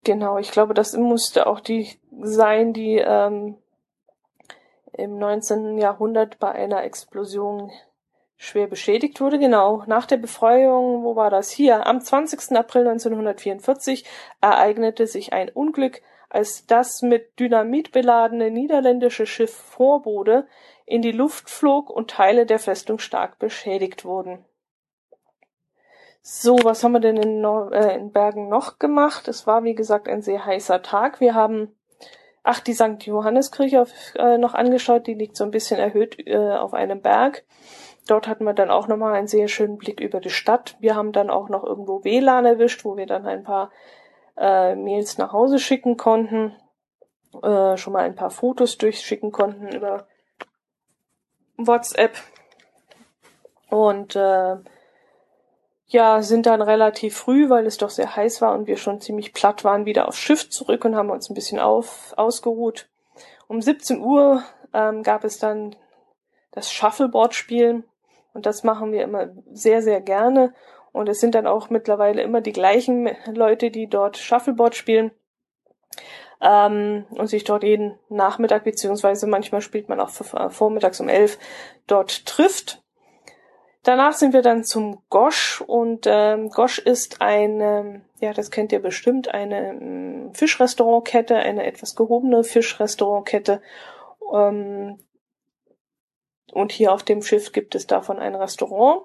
[0.03, 3.57] Genau, ich glaube, das musste auch die sein, die ähm,
[4.99, 5.77] im 19.
[5.77, 7.71] Jahrhundert bei einer Explosion
[8.37, 9.37] schwer beschädigt wurde.
[9.37, 11.49] Genau, nach der Befreiung, wo war das?
[11.49, 12.55] Hier, am 20.
[12.57, 14.05] April 1944
[14.41, 20.47] ereignete sich ein Unglück, als das mit Dynamit beladene niederländische Schiff Vorbode
[20.85, 24.45] in die Luft flog und Teile der Festung stark beschädigt wurden.
[26.21, 29.27] So, was haben wir denn in, Nor äh, in Bergen noch gemacht?
[29.27, 31.19] Es war, wie gesagt, ein sehr heißer Tag.
[31.19, 31.75] Wir haben
[32.43, 33.01] ach, die St.
[33.01, 37.43] Johanneskirche äh, noch angeschaut, die liegt so ein bisschen erhöht äh, auf einem Berg.
[38.07, 40.75] Dort hatten wir dann auch nochmal einen sehr schönen Blick über die Stadt.
[40.79, 43.71] Wir haben dann auch noch irgendwo WLAN erwischt, wo wir dann ein paar
[44.35, 46.55] äh, Mails nach Hause schicken konnten,
[47.43, 50.07] äh, schon mal ein paar Fotos durchschicken konnten über
[51.57, 52.17] WhatsApp.
[53.69, 54.55] Und äh,
[55.89, 59.33] ja, sind dann relativ früh, weil es doch sehr heiß war und wir schon ziemlich
[59.33, 62.87] platt waren, wieder aufs Schiff zurück und haben uns ein bisschen auf, ausgeruht.
[63.47, 65.75] Um 17 Uhr ähm, gab es dann
[66.51, 67.83] das Shuffleboard-Spielen
[68.33, 70.53] und das machen wir immer sehr, sehr gerne.
[70.91, 75.11] Und es sind dann auch mittlerweile immer die gleichen Leute, die dort Shuffleboard spielen
[76.41, 81.39] ähm, und sich dort jeden Nachmittag beziehungsweise manchmal spielt man auch vormittags um elf
[81.87, 82.83] dort trifft.
[83.83, 88.81] Danach sind wir dann zum Gosch und ähm, Gosch ist eine, ja, das kennt ihr
[88.81, 93.61] bestimmt, eine ähm, Fischrestaurantkette, eine etwas gehobene Fischrestaurantkette.
[94.33, 94.99] Ähm,
[96.51, 99.03] und hier auf dem Schiff gibt es davon ein Restaurant.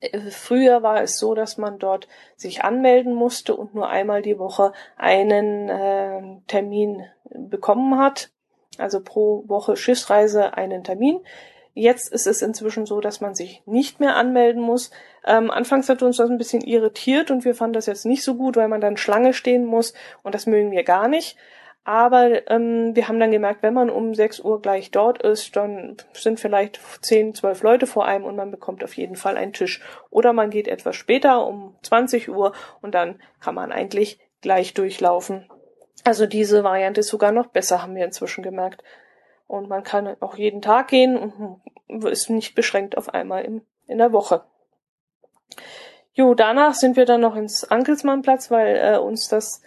[0.00, 4.38] Äh, früher war es so, dass man dort sich anmelden musste und nur einmal die
[4.38, 8.30] Woche einen äh, Termin bekommen hat.
[8.78, 11.20] Also pro Woche Schiffsreise einen Termin.
[11.78, 14.90] Jetzt ist es inzwischen so, dass man sich nicht mehr anmelden muss.
[15.26, 18.34] Ähm, anfangs hat uns das ein bisschen irritiert und wir fanden das jetzt nicht so
[18.34, 21.36] gut, weil man dann Schlange stehen muss und das mögen wir gar nicht.
[21.84, 25.98] Aber ähm, wir haben dann gemerkt, wenn man um 6 Uhr gleich dort ist, dann
[26.14, 29.82] sind vielleicht 10, 12 Leute vor einem und man bekommt auf jeden Fall einen Tisch.
[30.08, 35.44] Oder man geht etwas später um 20 Uhr und dann kann man eigentlich gleich durchlaufen.
[36.04, 38.82] Also diese Variante ist sogar noch besser, haben wir inzwischen gemerkt.
[39.46, 43.98] Und man kann auch jeden Tag gehen und ist nicht beschränkt auf einmal in, in
[43.98, 44.42] der Woche.
[46.12, 49.62] Jo, danach sind wir dann noch ins Ankelsmannplatz, weil äh, uns das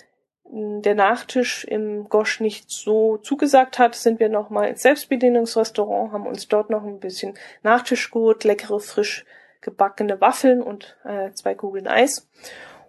[0.51, 6.25] der Nachtisch im Gosch nicht so zugesagt hat, sind wir noch mal ins Selbstbedienungsrestaurant, haben
[6.25, 9.25] uns dort noch ein bisschen Nachtisch geholt, leckere frisch
[9.61, 12.27] gebackene Waffeln und äh, zwei Kugeln Eis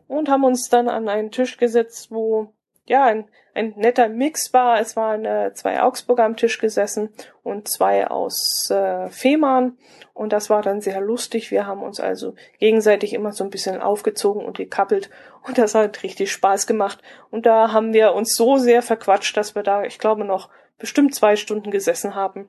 [0.09, 2.55] und haben uns dann an einen Tisch gesetzt, wo
[2.91, 4.81] ja, ein, ein netter Mix war.
[4.81, 7.11] Es waren äh, zwei Augsburger am Tisch gesessen
[7.45, 9.79] und zwei aus äh, Fehmarn.
[10.13, 11.53] Und das war dann sehr lustig.
[11.53, 15.09] Wir haben uns also gegenseitig immer so ein bisschen aufgezogen und gekappelt.
[15.47, 17.01] Und das hat richtig Spaß gemacht.
[17.31, 21.15] Und da haben wir uns so sehr verquatscht, dass wir da, ich glaube, noch bestimmt
[21.15, 22.49] zwei Stunden gesessen haben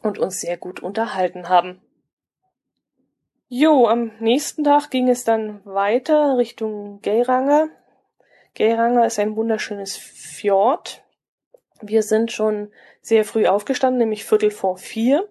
[0.00, 1.82] und uns sehr gut unterhalten haben.
[3.48, 7.68] Jo, am nächsten Tag ging es dann weiter Richtung Geiranger.
[8.54, 11.02] Geiranger ist ein wunderschönes Fjord.
[11.80, 12.70] Wir sind schon
[13.02, 15.28] sehr früh aufgestanden, nämlich Viertel vor vier,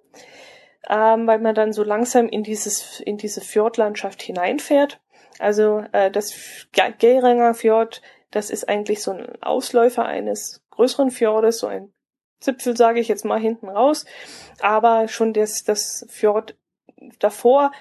[0.90, 5.00] ähm, weil man dann so langsam in dieses in diese Fjordlandschaft hineinfährt.
[5.40, 11.68] Also äh, das Geiranger Fjord, das ist eigentlich so ein Ausläufer eines größeren Fjordes, so
[11.68, 11.94] ein
[12.40, 14.06] Zipfel, sage ich jetzt mal hinten raus.
[14.60, 16.58] Aber schon das, das Fjord
[17.20, 17.72] davor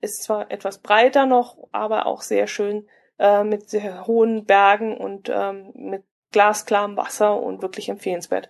[0.00, 2.88] ist zwar etwas breiter noch, aber auch sehr schön
[3.22, 8.48] äh, mit sehr hohen Bergen und ähm, mit glasklarem Wasser und wirklich empfehlenswert.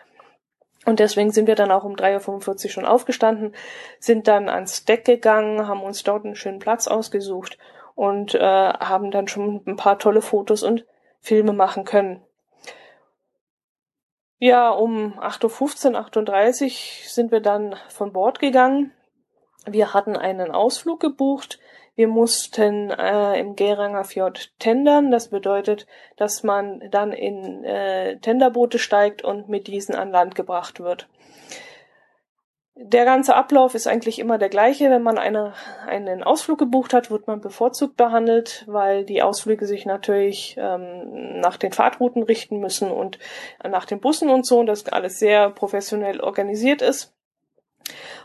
[0.87, 3.55] Und deswegen sind wir dann auch um 3.45 Uhr schon aufgestanden,
[4.01, 7.59] sind dann ans Deck gegangen, haben uns dort einen schönen Platz ausgesucht
[7.95, 10.87] und äh, haben dann schon ein paar tolle Fotos und
[11.21, 12.23] Filme machen können.
[14.39, 16.71] Ja, um 8.15 Uhr, 8.30 Uhr
[17.09, 18.93] sind wir dann von Bord gegangen.
[19.67, 21.61] Wir hatten einen Ausflug gebucht.
[21.95, 25.11] Wir mussten äh, im Geranger Fjord tendern.
[25.11, 30.81] Das bedeutet, dass man dann in äh, Tenderboote steigt und mit diesen an Land gebracht
[30.81, 31.09] wird.
[32.75, 34.89] Der ganze Ablauf ist eigentlich immer der gleiche.
[34.89, 35.53] Wenn man eine,
[35.87, 41.59] einen Ausflug gebucht hat, wird man bevorzugt behandelt, weil die Ausflüge sich natürlich ähm, nach
[41.59, 43.19] den Fahrtrouten richten müssen und
[43.63, 47.13] nach den Bussen und so und das alles sehr professionell organisiert ist.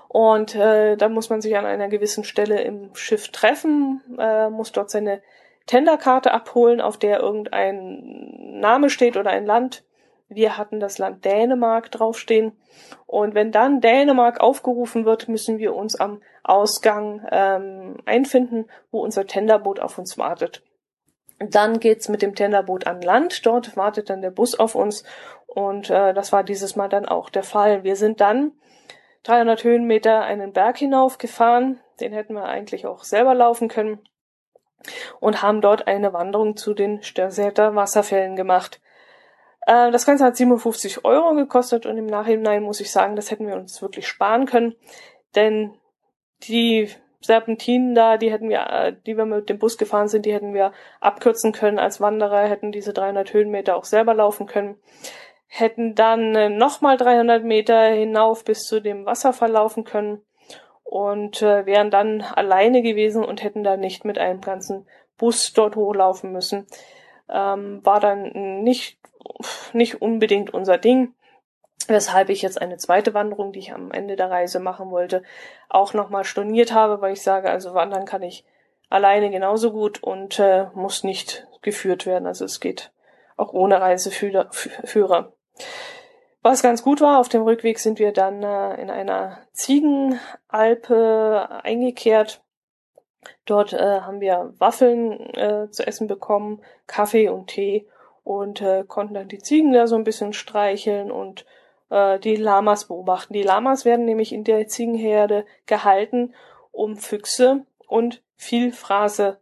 [0.10, 4.72] Und äh, da muss man sich an einer gewissen Stelle im Schiff treffen, äh, muss
[4.72, 5.22] dort seine
[5.66, 9.84] Tenderkarte abholen, auf der irgendein Name steht oder ein Land
[10.30, 12.52] wir hatten das Land Dänemark draufstehen.
[13.06, 19.26] Und wenn dann Dänemark aufgerufen wird, müssen wir uns am Ausgang ähm, einfinden, wo unser
[19.26, 20.64] Tenderboot auf uns wartet.
[21.40, 23.46] Dann geht's mit dem Tenderboot an Land.
[23.46, 25.04] Dort wartet dann der Bus auf uns.
[25.46, 27.84] Und äh, das war dieses Mal dann auch der Fall.
[27.84, 28.52] Wir sind dann
[29.24, 31.80] 300 Höhenmeter einen Berg hinaufgefahren.
[32.00, 34.00] Den hätten wir eigentlich auch selber laufen können.
[35.20, 38.80] Und haben dort eine Wanderung zu den Störsäter Wasserfällen gemacht.
[39.68, 43.48] Äh, das Ganze hat 57 Euro gekostet und im Nachhinein muss ich sagen, das hätten
[43.48, 44.76] wir uns wirklich sparen können,
[45.36, 45.78] denn
[46.44, 50.34] die Serpentinen da, die hätten wir, äh, die wir mit dem Bus gefahren sind, die
[50.34, 54.80] hätten wir abkürzen können als Wanderer, hätten diese 300 Höhenmeter auch selber laufen können,
[55.48, 60.22] hätten dann äh, nochmal 300 Meter hinauf bis zu dem Wasserfall laufen können
[60.84, 65.76] und äh, wären dann alleine gewesen und hätten da nicht mit einem ganzen Bus dort
[65.76, 66.68] hochlaufen müssen.
[67.30, 69.00] Ähm, war dann nicht
[69.74, 71.14] nicht unbedingt unser Ding.
[71.88, 75.24] Weshalb ich jetzt eine zweite Wanderung, die ich am Ende der Reise machen wollte,
[75.70, 78.46] auch nochmal storniert habe, weil ich sage, also wandern kann ich
[78.90, 82.28] alleine genauso gut und äh, muss nicht geführt werden.
[82.28, 82.92] Also es geht
[83.38, 84.50] auch ohne Reiseführer.
[86.42, 92.42] Was ganz gut war, auf dem Rückweg sind wir dann äh, in einer Ziegenalpe eingekehrt.
[93.46, 97.88] Dort äh, haben wir Waffeln äh, zu essen bekommen, Kaffee und Tee
[98.24, 101.46] und äh, konnten dann die Ziegen da so ein bisschen streicheln und
[101.90, 103.34] äh, die Lamas beobachten.
[103.34, 106.34] Die Lamas werden nämlich in der Ziegenherde gehalten,
[106.72, 109.40] um Füchse und Vielfraße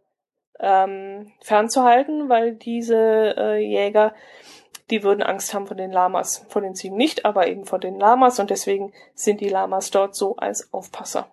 [0.60, 4.14] ähm, fernzuhalten, weil diese äh, Jäger,
[4.90, 7.98] die würden Angst haben vor den Lamas, vor den Ziegen nicht, aber eben vor den
[7.98, 11.28] Lamas und deswegen sind die Lamas dort so als Aufpasser.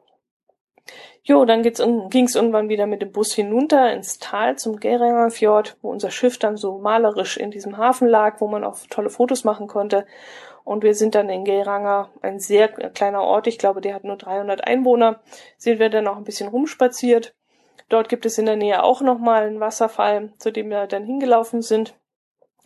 [1.26, 5.78] Jo, dann ging es irgendwann wieder mit dem Bus hinunter ins Tal zum Geringer Fjord,
[5.82, 9.46] wo unser Schiff dann so malerisch in diesem Hafen lag, wo man auch tolle Fotos
[9.46, 10.06] machen konnte.
[10.66, 14.18] Und wir sind dann in Geranger, ein sehr kleiner Ort, ich glaube, der hat nur
[14.18, 15.22] 300 Einwohner,
[15.58, 17.34] sind wir dann auch ein bisschen rumspaziert.
[17.88, 21.62] Dort gibt es in der Nähe auch nochmal einen Wasserfall, zu dem wir dann hingelaufen
[21.62, 21.96] sind.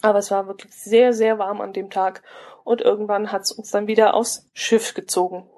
[0.07, 2.23] Aber es war wirklich sehr, sehr warm an dem Tag
[2.63, 5.49] und irgendwann hat es uns dann wieder aufs Schiff gezogen.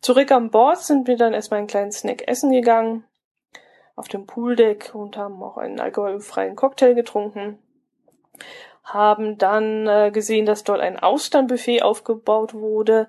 [0.00, 3.04] Zurück an Bord sind wir dann erstmal einen kleinen Snack essen gegangen
[3.94, 7.60] auf dem Pooldeck und haben auch einen alkoholfreien Cocktail getrunken.
[8.82, 13.08] Haben dann äh, gesehen, dass dort ein Austernbuffet aufgebaut wurde,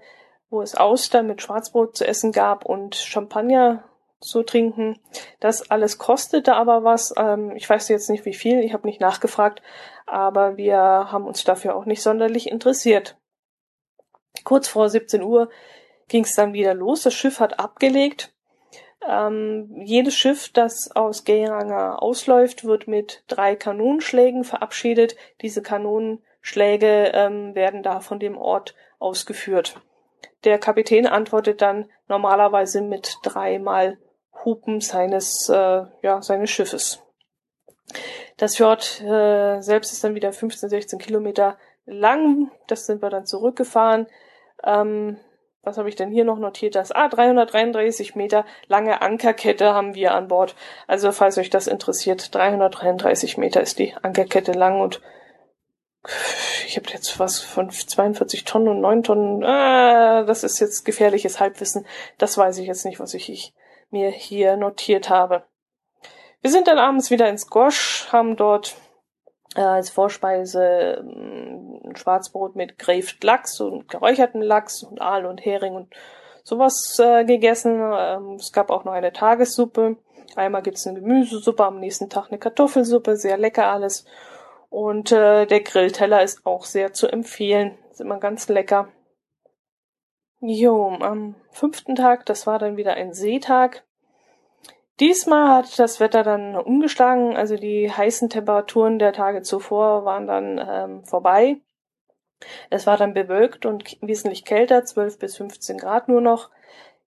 [0.52, 3.84] wo es Austern mit Schwarzbrot zu essen gab und Champagner
[4.21, 5.00] zu trinken.
[5.39, 7.13] Das alles kostete aber was.
[7.17, 9.62] Ähm, ich weiß jetzt nicht wie viel, ich habe nicht nachgefragt,
[10.12, 13.17] aber wir haben uns dafür auch nicht sonderlich interessiert.
[14.43, 15.50] Kurz vor 17 Uhr
[16.10, 17.04] ging es dann wieder los.
[17.04, 18.34] Das Schiff hat abgelegt.
[19.08, 25.15] Ähm, jedes Schiff, das aus Geranger ausläuft, wird mit drei Kanonenschlägen verabschiedet.
[25.41, 29.80] Diese Kanonenschläge ähm, werden da von dem Ort ausgeführt.
[30.43, 33.97] Der Kapitän antwortet dann normalerweise mit dreimal
[34.43, 37.02] Hupen seines, äh, ja, seines Schiffes.
[38.41, 42.49] Das Fjord äh, selbst ist dann wieder 15, 16 Kilometer lang.
[42.65, 44.08] Das sind wir dann zurückgefahren.
[44.63, 45.17] Ähm,
[45.62, 46.73] was habe ich denn hier noch notiert?
[46.73, 50.56] Das ah 333 Meter lange Ankerkette haben wir an Bord.
[50.88, 55.04] Also falls euch das interessiert, 333 Meter ist die Ankerkette lang und
[56.65, 59.43] ich habe jetzt was von 42 Tonnen und 9 Tonnen.
[59.43, 61.86] Ah, das ist jetzt gefährliches Halbwissen.
[62.17, 63.54] Das weiß ich jetzt nicht, was ich, ich
[63.91, 65.43] mir hier notiert habe.
[66.42, 68.76] Wir sind dann abends wieder ins Gosch, haben dort
[69.56, 75.76] äh, als Vorspeise ein Schwarzbrot mit Gräft Lachs und geräucherten Lachs und Aal und Hering
[75.76, 75.94] und
[76.44, 77.80] sowas äh, gegessen.
[77.80, 79.98] Ähm, es gab auch noch eine Tagessuppe.
[80.36, 84.06] Einmal gibt's eine Gemüsesuppe, am nächsten Tag eine Kartoffelsuppe, sehr lecker alles.
[84.70, 87.78] Und äh, der Grillteller ist auch sehr zu empfehlen.
[87.92, 88.88] Ist immer ganz lecker.
[90.39, 93.84] Jo, am fünften Tag, das war dann wieder ein Seetag.
[95.00, 100.64] Diesmal hat das Wetter dann umgeschlagen, also die heißen Temperaturen der Tage zuvor waren dann
[100.64, 101.58] ähm, vorbei.
[102.70, 106.50] Es war dann bewölkt und wesentlich kälter, 12 bis 15 Grad nur noch.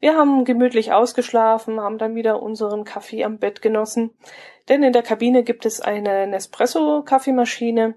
[0.01, 4.11] Wir haben gemütlich ausgeschlafen, haben dann wieder unseren Kaffee am Bett genossen,
[4.68, 7.95] denn in der Kabine gibt es eine Nespresso-Kaffeemaschine.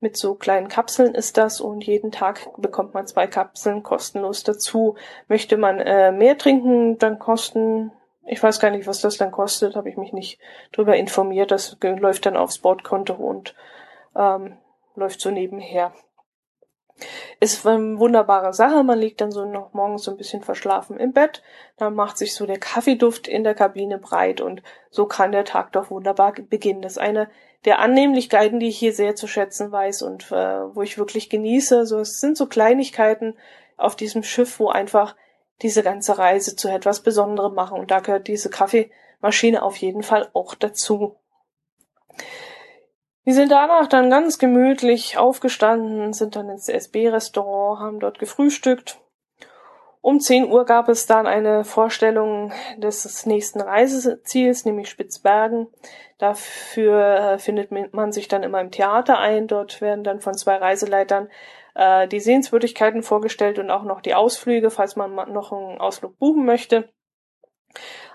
[0.00, 4.96] Mit so kleinen Kapseln ist das und jeden Tag bekommt man zwei Kapseln kostenlos dazu.
[5.26, 7.90] Möchte man äh, mehr trinken, dann kosten,
[8.28, 10.38] ich weiß gar nicht, was das dann kostet, habe ich mich nicht
[10.72, 11.50] drüber informiert.
[11.50, 13.54] Das läuft dann aufs Bordkonto und
[14.14, 14.58] ähm,
[14.94, 15.92] läuft so nebenher.
[17.40, 18.82] Ist eine wunderbare Sache.
[18.82, 21.42] Man liegt dann so noch morgens so ein bisschen verschlafen im Bett.
[21.76, 25.72] Dann macht sich so der Kaffeeduft in der Kabine breit und so kann der Tag
[25.72, 26.82] doch wunderbar beginnen.
[26.82, 27.30] Das ist eine
[27.64, 31.86] der Annehmlichkeiten, die ich hier sehr zu schätzen weiß und äh, wo ich wirklich genieße.
[31.86, 33.36] So, es sind so Kleinigkeiten
[33.76, 35.14] auf diesem Schiff, wo einfach
[35.62, 37.78] diese ganze Reise zu etwas Besonderem machen.
[37.78, 41.16] Und da gehört diese Kaffeemaschine auf jeden Fall auch dazu.
[43.24, 49.00] Wir sind danach dann ganz gemütlich aufgestanden, sind dann ins SB-Restaurant, haben dort gefrühstückt.
[50.00, 55.66] Um 10 Uhr gab es dann eine Vorstellung des nächsten Reiseziels, nämlich Spitzbergen.
[56.16, 59.46] Dafür äh, findet man sich dann immer im Theater ein.
[59.46, 61.28] Dort werden dann von zwei Reiseleitern
[61.78, 66.44] äh, die Sehenswürdigkeiten vorgestellt und auch noch die Ausflüge, falls man noch einen Ausflug buchen
[66.44, 66.92] möchte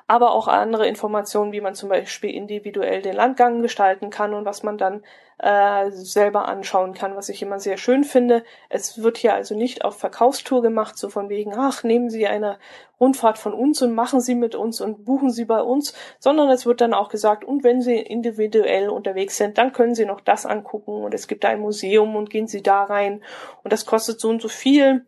[0.07, 4.63] aber auch andere Informationen, wie man zum Beispiel individuell den Landgang gestalten kann und was
[4.63, 5.03] man dann
[5.39, 8.43] äh, selber anschauen kann, was ich immer sehr schön finde.
[8.69, 12.57] Es wird hier also nicht auf Verkaufstour gemacht, so von wegen, ach, nehmen Sie eine
[12.99, 16.65] Rundfahrt von uns und machen Sie mit uns und buchen Sie bei uns, sondern es
[16.65, 20.45] wird dann auch gesagt, und wenn Sie individuell unterwegs sind, dann können Sie noch das
[20.45, 23.21] angucken und es gibt da ein Museum und gehen Sie da rein
[23.63, 25.05] und das kostet so und so viel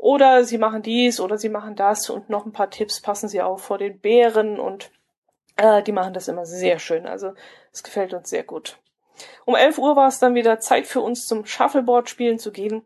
[0.00, 3.42] oder sie machen dies oder sie machen das und noch ein paar Tipps passen sie
[3.42, 4.90] auf vor den Bären und
[5.56, 7.06] äh, die machen das immer sehr schön.
[7.06, 7.34] Also
[7.70, 8.78] es gefällt uns sehr gut.
[9.44, 12.82] Um 11 Uhr war es dann wieder Zeit für uns zum Shuffleboard spielen zu gehen.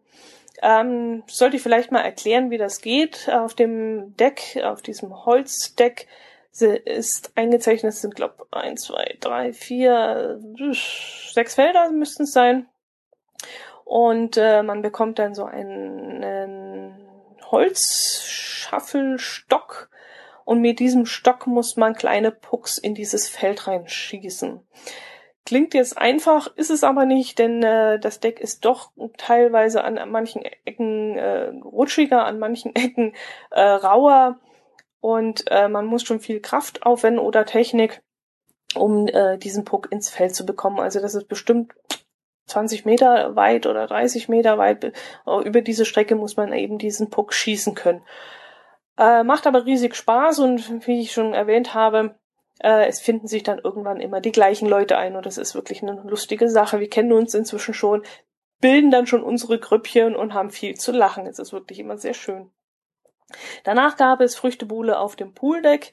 [0.60, 3.28] Ähm, sollte ich vielleicht mal erklären, wie das geht.
[3.32, 6.08] Auf dem Deck, auf diesem Holzdeck
[6.58, 10.40] ist eingezeichnet, sind glaube eins, zwei, drei, vier,
[11.32, 12.66] sechs Felder müssten es sein.
[13.84, 17.03] Und äh, man bekommt dann so einen
[17.54, 19.88] Holzschaffelstock
[20.44, 24.60] und mit diesem Stock muss man kleine Pucks in dieses Feld reinschießen.
[25.46, 30.00] Klingt jetzt einfach, ist es aber nicht, denn äh, das Deck ist doch teilweise an,
[30.10, 33.14] manchen Ecken äh, rutschiger, an manchen Ecken
[33.50, 34.40] äh, rauer
[35.00, 38.02] und äh, man muss schon viel Kraft aufwenden oder Technik,
[38.74, 40.80] um äh, diesen Puck ins Feld zu bekommen.
[40.80, 41.72] Also das ist bestimmt
[42.46, 44.92] 20 Meter weit oder 30 Meter weit.
[45.44, 48.02] Über diese Strecke muss man eben diesen Puck schießen können.
[48.96, 52.14] Äh, macht aber riesig Spaß und wie ich schon erwähnt habe,
[52.60, 55.82] äh, es finden sich dann irgendwann immer die gleichen Leute ein und das ist wirklich
[55.82, 56.78] eine lustige Sache.
[56.78, 58.02] Wir kennen uns inzwischen schon,
[58.60, 61.26] bilden dann schon unsere Grüppchen und haben viel zu lachen.
[61.26, 62.50] Es ist wirklich immer sehr schön.
[63.64, 65.92] Danach gab es Früchtebule auf dem Pooldeck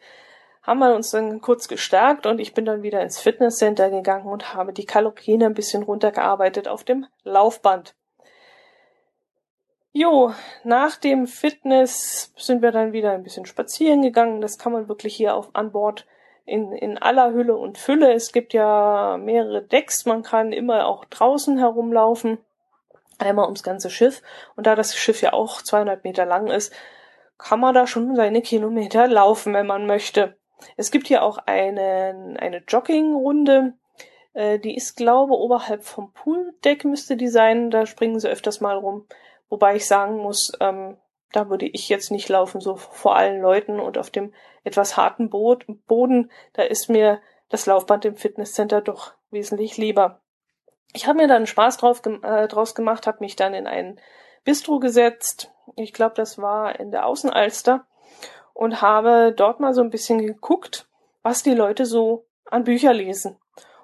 [0.64, 4.54] haben wir uns dann kurz gestärkt und ich bin dann wieder ins Fitnesscenter gegangen und
[4.54, 7.96] habe die Kalorien ein bisschen runtergearbeitet auf dem Laufband.
[9.94, 10.34] Jo,
[10.64, 14.40] nach dem Fitness sind wir dann wieder ein bisschen spazieren gegangen.
[14.40, 16.06] Das kann man wirklich hier auf an Bord
[16.46, 18.14] in, in aller Hülle und Fülle.
[18.14, 20.06] Es gibt ja mehrere Decks.
[20.06, 22.38] Man kann immer auch draußen herumlaufen.
[23.20, 24.22] Einmal ums ganze Schiff.
[24.56, 26.74] Und da das Schiff ja auch 200 Meter lang ist,
[27.38, 30.38] kann man da schon seine Kilometer laufen, wenn man möchte.
[30.78, 33.74] Es gibt hier auch eine, eine Joggingrunde.
[34.34, 37.72] Äh, die ist, glaube oberhalb vom Pooldeck müsste die sein.
[37.72, 39.08] Da springen sie öfters mal rum.
[39.50, 40.98] Wobei ich sagen muss, ähm,
[41.32, 44.34] da würde ich jetzt nicht laufen, so vor allen Leuten und auf dem
[44.64, 46.32] etwas harten Boot, Boden.
[46.54, 50.22] Da ist mir das Laufband im Fitnesscenter doch wesentlich lieber.
[50.94, 54.00] Ich habe mir dann Spaß drauf, äh, draus gemacht, habe mich dann in ein
[54.44, 55.52] Bistro gesetzt.
[55.76, 57.86] Ich glaube, das war in der Außenalster
[58.62, 60.86] und habe dort mal so ein bisschen geguckt,
[61.24, 63.40] was die Leute so an Bücher lesen.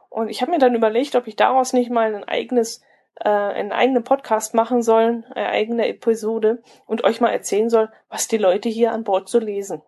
[0.07, 2.84] Und ich habe mir dann überlegt, ob ich daraus nicht mal ein eigenes,
[3.15, 8.28] äh, einen eigenen Podcast machen soll, eine eigene Episode und euch mal erzählen soll, was
[8.28, 9.82] die Leute hier an Bord so lesen.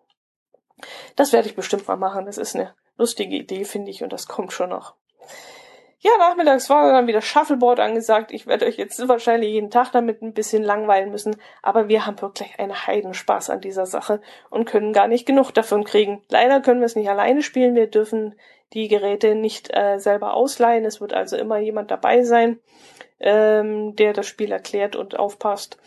[1.16, 2.26] Das werde ich bestimmt mal machen.
[2.26, 4.96] Das ist eine lustige Idee, finde ich, und das kommt schon noch.
[6.02, 8.32] Ja, nachmittags war dann wieder Shuffleboard angesagt.
[8.32, 12.22] Ich werde euch jetzt wahrscheinlich jeden Tag damit ein bisschen langweilen müssen, aber wir haben
[12.22, 16.24] wirklich einen Heidenspaß an dieser Sache und können gar nicht genug davon kriegen.
[16.30, 17.76] Leider können wir es nicht alleine spielen.
[17.76, 18.36] Wir dürfen
[18.72, 20.86] die Geräte nicht äh, selber ausleihen.
[20.86, 22.60] Es wird also immer jemand dabei sein,
[23.20, 25.78] ähm, der das Spiel erklärt und aufpasst.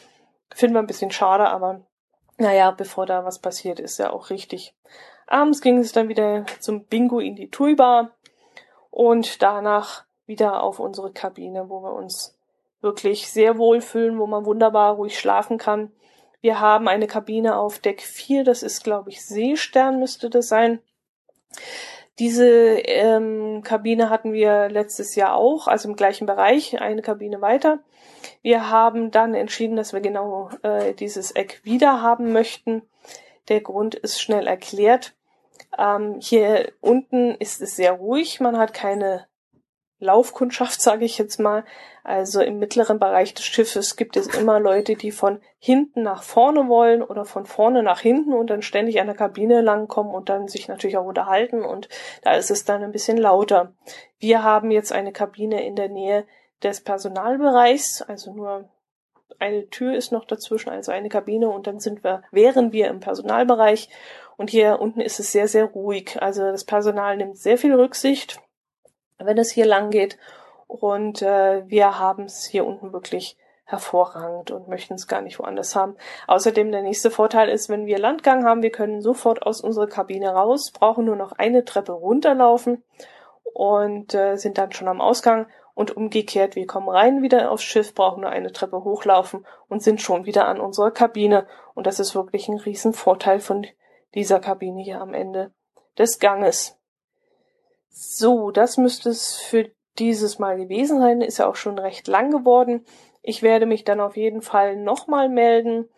[0.55, 1.81] Finden wir ein bisschen schade, aber
[2.37, 4.75] naja, bevor da was passiert, ist ja auch richtig.
[5.27, 8.11] Abends ging es dann wieder zum Bingo in die Toolbar
[8.93, 12.37] und danach wieder auf unsere Kabine, wo wir uns
[12.83, 15.91] wirklich sehr wohlfühlen, wo man wunderbar ruhig schlafen kann.
[16.41, 20.81] Wir haben eine Kabine auf Deck 4, das ist, glaube ich, Seestern müsste das sein.
[22.19, 27.79] Diese ähm, Kabine hatten wir letztes Jahr auch, also im gleichen Bereich, eine Kabine weiter.
[28.43, 32.83] Wir haben dann entschieden, dass wir genau äh, dieses Eck wieder haben möchten.
[33.49, 35.15] Der Grund ist schnell erklärt.
[35.79, 39.27] Ähm, hier unten ist es sehr ruhig, man hat keine
[39.99, 41.65] Laufkundschaft, sage ich jetzt mal.
[42.05, 46.69] Also im mittleren Bereich des Schiffes gibt es immer Leute, die von hinten nach vorne
[46.69, 50.49] wollen oder von vorne nach hinten und dann ständig an der Kabine langkommen und dann
[50.49, 51.65] sich natürlich auch unterhalten.
[51.65, 51.89] Und
[52.23, 53.73] da ist es dann ein bisschen lauter.
[54.19, 56.27] Wir haben jetzt eine Kabine in der Nähe
[56.65, 58.69] des Personalbereichs, also nur
[59.39, 61.49] eine Tür ist noch dazwischen, also eine Kabine.
[61.49, 63.89] Und dann sind wir, wären wir im Personalbereich
[64.37, 66.21] und hier unten ist es sehr, sehr ruhig.
[66.21, 68.41] Also das Personal nimmt sehr viel Rücksicht
[69.27, 70.19] wenn es hier lang geht.
[70.67, 75.77] Und äh, wir haben es hier unten wirklich hervorragend und möchten es gar nicht woanders
[75.77, 75.97] haben.
[76.27, 80.31] Außerdem der nächste Vorteil ist, wenn wir Landgang haben, wir können sofort aus unserer Kabine
[80.31, 82.83] raus, brauchen nur noch eine Treppe runterlaufen
[83.55, 87.95] und äh, sind dann schon am Ausgang und umgekehrt, wir kommen rein wieder aufs Schiff,
[87.95, 92.15] brauchen nur eine Treppe hochlaufen und sind schon wieder an unserer Kabine und das ist
[92.15, 93.67] wirklich ein Riesenvorteil von
[94.15, 95.53] dieser Kabine hier am Ende
[95.99, 96.79] des Ganges.
[97.89, 101.21] So, das müsste es für dieses Mal gewesen sein.
[101.21, 102.85] Ist ja auch schon recht lang geworden.
[103.23, 105.89] Ich werde mich dann auf jeden Fall nochmal melden,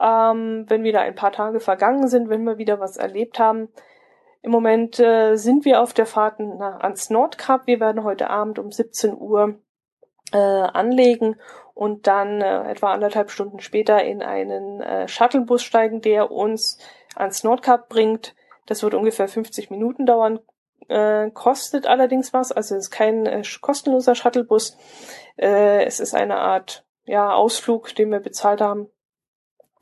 [0.00, 3.68] ähm, wenn wieder ein paar Tage vergangen sind, wenn wir wieder was erlebt haben.
[4.42, 7.66] Im Moment äh, sind wir auf der Fahrt na, ans Nordkap.
[7.66, 9.58] Wir werden heute Abend um 17 Uhr
[10.32, 11.36] äh, anlegen
[11.74, 16.78] und dann äh, etwa anderthalb Stunden später in einen äh, Shuttlebus steigen, der uns
[17.16, 18.34] ans Nordkap bringt.
[18.66, 20.40] Das wird ungefähr 50 Minuten dauern,
[20.88, 22.52] äh, kostet allerdings was.
[22.52, 24.76] Also es ist kein äh, kostenloser Shuttlebus.
[25.36, 28.88] Äh, es ist eine Art ja, Ausflug, den wir bezahlt haben.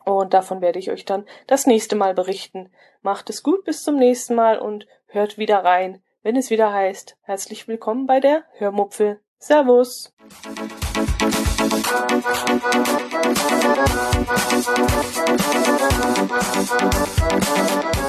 [0.04, 2.70] Und davon werde ich euch dann das nächste Mal berichten.
[3.00, 7.16] Macht es gut bis zum nächsten Mal und hört wieder rein, wenn es wieder heißt,
[7.22, 9.20] herzlich willkommen bei der Hörmupfel.
[9.38, 10.14] Servus!
[11.86, 12.24] Thank
[17.96, 18.03] you.